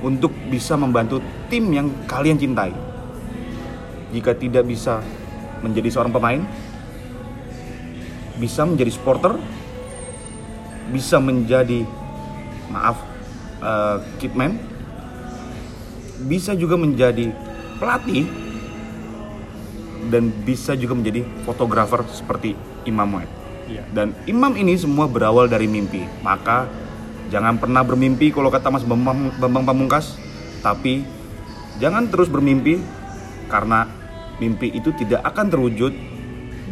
untuk 0.00 0.32
bisa 0.48 0.74
membantu 0.74 1.20
tim 1.52 1.68
yang 1.70 1.88
kalian 2.08 2.40
cintai. 2.40 2.72
Jika 4.10 4.34
tidak 4.34 4.66
bisa 4.66 5.04
menjadi 5.62 5.88
seorang 5.92 6.10
pemain, 6.10 6.42
bisa 8.40 8.64
menjadi 8.64 8.90
supporter, 8.90 9.36
bisa 10.90 11.22
menjadi 11.22 11.86
maaf 12.70 12.98
eh, 13.62 13.98
kitman 14.18 14.70
bisa 16.28 16.52
juga 16.52 16.76
menjadi 16.76 17.32
pelatih 17.80 18.28
dan 20.08 20.32
bisa 20.32 20.72
juga 20.72 20.96
menjadi 20.96 21.26
fotografer 21.44 22.00
seperti 22.08 22.56
Imam 22.88 23.04
Muhammad. 23.04 23.28
Iya. 23.70 23.84
Dan 23.92 24.16
Imam 24.26 24.56
ini 24.56 24.74
semua 24.74 25.06
berawal 25.06 25.46
dari 25.46 25.70
mimpi. 25.70 26.02
Maka 26.24 26.66
jangan 27.30 27.60
pernah 27.60 27.86
bermimpi 27.86 28.34
kalau 28.34 28.50
kata 28.50 28.72
Mas 28.72 28.82
Bambang, 28.82 29.30
Bambang 29.38 29.62
Pamungkas, 29.62 30.18
tapi 30.64 31.06
jangan 31.78 32.10
terus 32.10 32.26
bermimpi 32.26 32.82
karena 33.46 33.86
mimpi 34.42 34.74
itu 34.74 34.90
tidak 34.96 35.22
akan 35.22 35.46
terwujud 35.52 35.92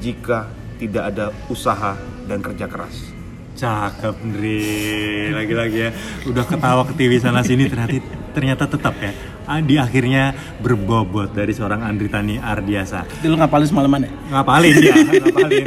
jika 0.03 0.51
tidak 0.79 1.15
ada 1.15 1.31
usaha 1.51 1.95
dan 2.27 2.43
kerja 2.43 2.67
keras. 2.67 3.19
Cakep 3.59 4.23
Ndri 4.23 5.35
Lagi-lagi 5.35 5.79
ya 5.83 5.91
Udah 6.31 6.47
ketawa 6.47 6.87
ke 6.87 6.95
TV 6.95 7.19
sana 7.19 7.43
sini 7.43 7.67
ternyata, 7.67 7.99
ternyata 8.31 8.65
tetap 8.71 8.95
ya 9.03 9.11
ah, 9.49 9.59
Di 9.59 9.75
akhirnya 9.75 10.31
berbobot 10.59 11.33
dari 11.33 11.51
seorang 11.51 11.81
Andri 11.81 12.07
Tani 12.07 12.37
Ardiasa 12.37 13.09
itu 13.09 13.27
lu 13.27 13.35
ngapalin 13.35 13.65
semalaman 13.65 14.01
ya 14.05 14.11
Ngapalin 14.31 14.75
ya 14.77 14.95
Ngapalin 15.25 15.65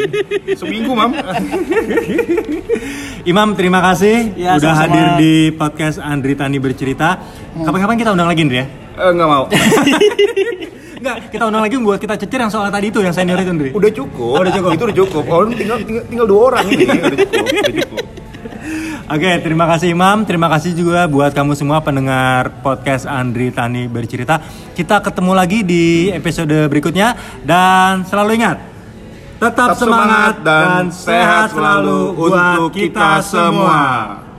Seminggu, 0.53 0.91
Mam. 0.93 1.11
Imam 3.23 3.53
terima 3.53 3.79
kasih 3.83 4.33
Ya, 4.33 4.55
Udah 4.55 4.71
sama-sama. 4.71 4.83
hadir 4.87 5.07
di 5.17 5.33
podcast 5.51 5.97
Andri 5.97 6.33
Tani 6.33 6.57
Bercerita 6.57 7.17
Kapan-kapan 7.55 7.97
kita 7.97 8.11
undang 8.11 8.29
lagi 8.29 8.41
Ndri 8.41 8.57
ya 8.57 8.67
Eh, 8.91 9.07
nggak 9.09 9.23
mau. 9.25 9.47
Enggak, 11.01 11.17
kita 11.31 11.43
undang 11.47 11.63
lagi 11.63 11.73
buat 11.79 11.97
kita 11.97 12.13
cecer 12.13 12.37
yang 12.37 12.51
soal 12.51 12.69
tadi 12.69 12.93
itu 12.93 12.99
yang 12.99 13.09
senior 13.09 13.39
itu, 13.39 13.49
Ndri. 13.49 13.69
udah 13.73 13.89
cukup. 13.89 14.33
Oh, 14.35 14.41
udah 14.43 14.53
cukup. 14.53 14.69
Itu 14.69 14.83
udah 14.85 14.97
cukup. 14.99 15.23
Oh, 15.25 15.41
tinggal 15.49 15.77
tinggal, 15.81 16.03
tinggal 16.05 16.27
dua 16.29 16.41
orang 16.53 16.65
ini. 16.69 16.85
Udah 16.85 17.17
cukup. 17.17 17.45
Udah 17.49 17.73
cukup. 17.81 18.03
Oke, 19.09 19.31
terima 19.41 19.65
kasih 19.65 19.97
Imam. 19.97 20.21
Terima 20.27 20.45
kasih 20.51 20.77
juga 20.77 21.09
buat 21.09 21.33
kamu 21.33 21.57
semua 21.57 21.81
pendengar 21.81 22.61
podcast 22.61 23.09
Andri 23.09 23.49
Tani 23.49 23.89
bercerita. 23.89 24.37
Kita 24.77 25.01
ketemu 25.01 25.31
lagi 25.33 25.65
di 25.65 26.13
episode 26.13 26.69
berikutnya 26.69 27.41
dan 27.41 28.05
selalu 28.05 28.37
ingat 28.37 28.57
tetap, 29.41 29.73
Tetap 29.73 29.77
semangat 29.81 30.33
dan 30.45 30.93
sehat 30.93 31.49
selalu 31.49 32.13
untuk 32.13 32.69
kita 32.69 33.25
semua. 33.25 34.30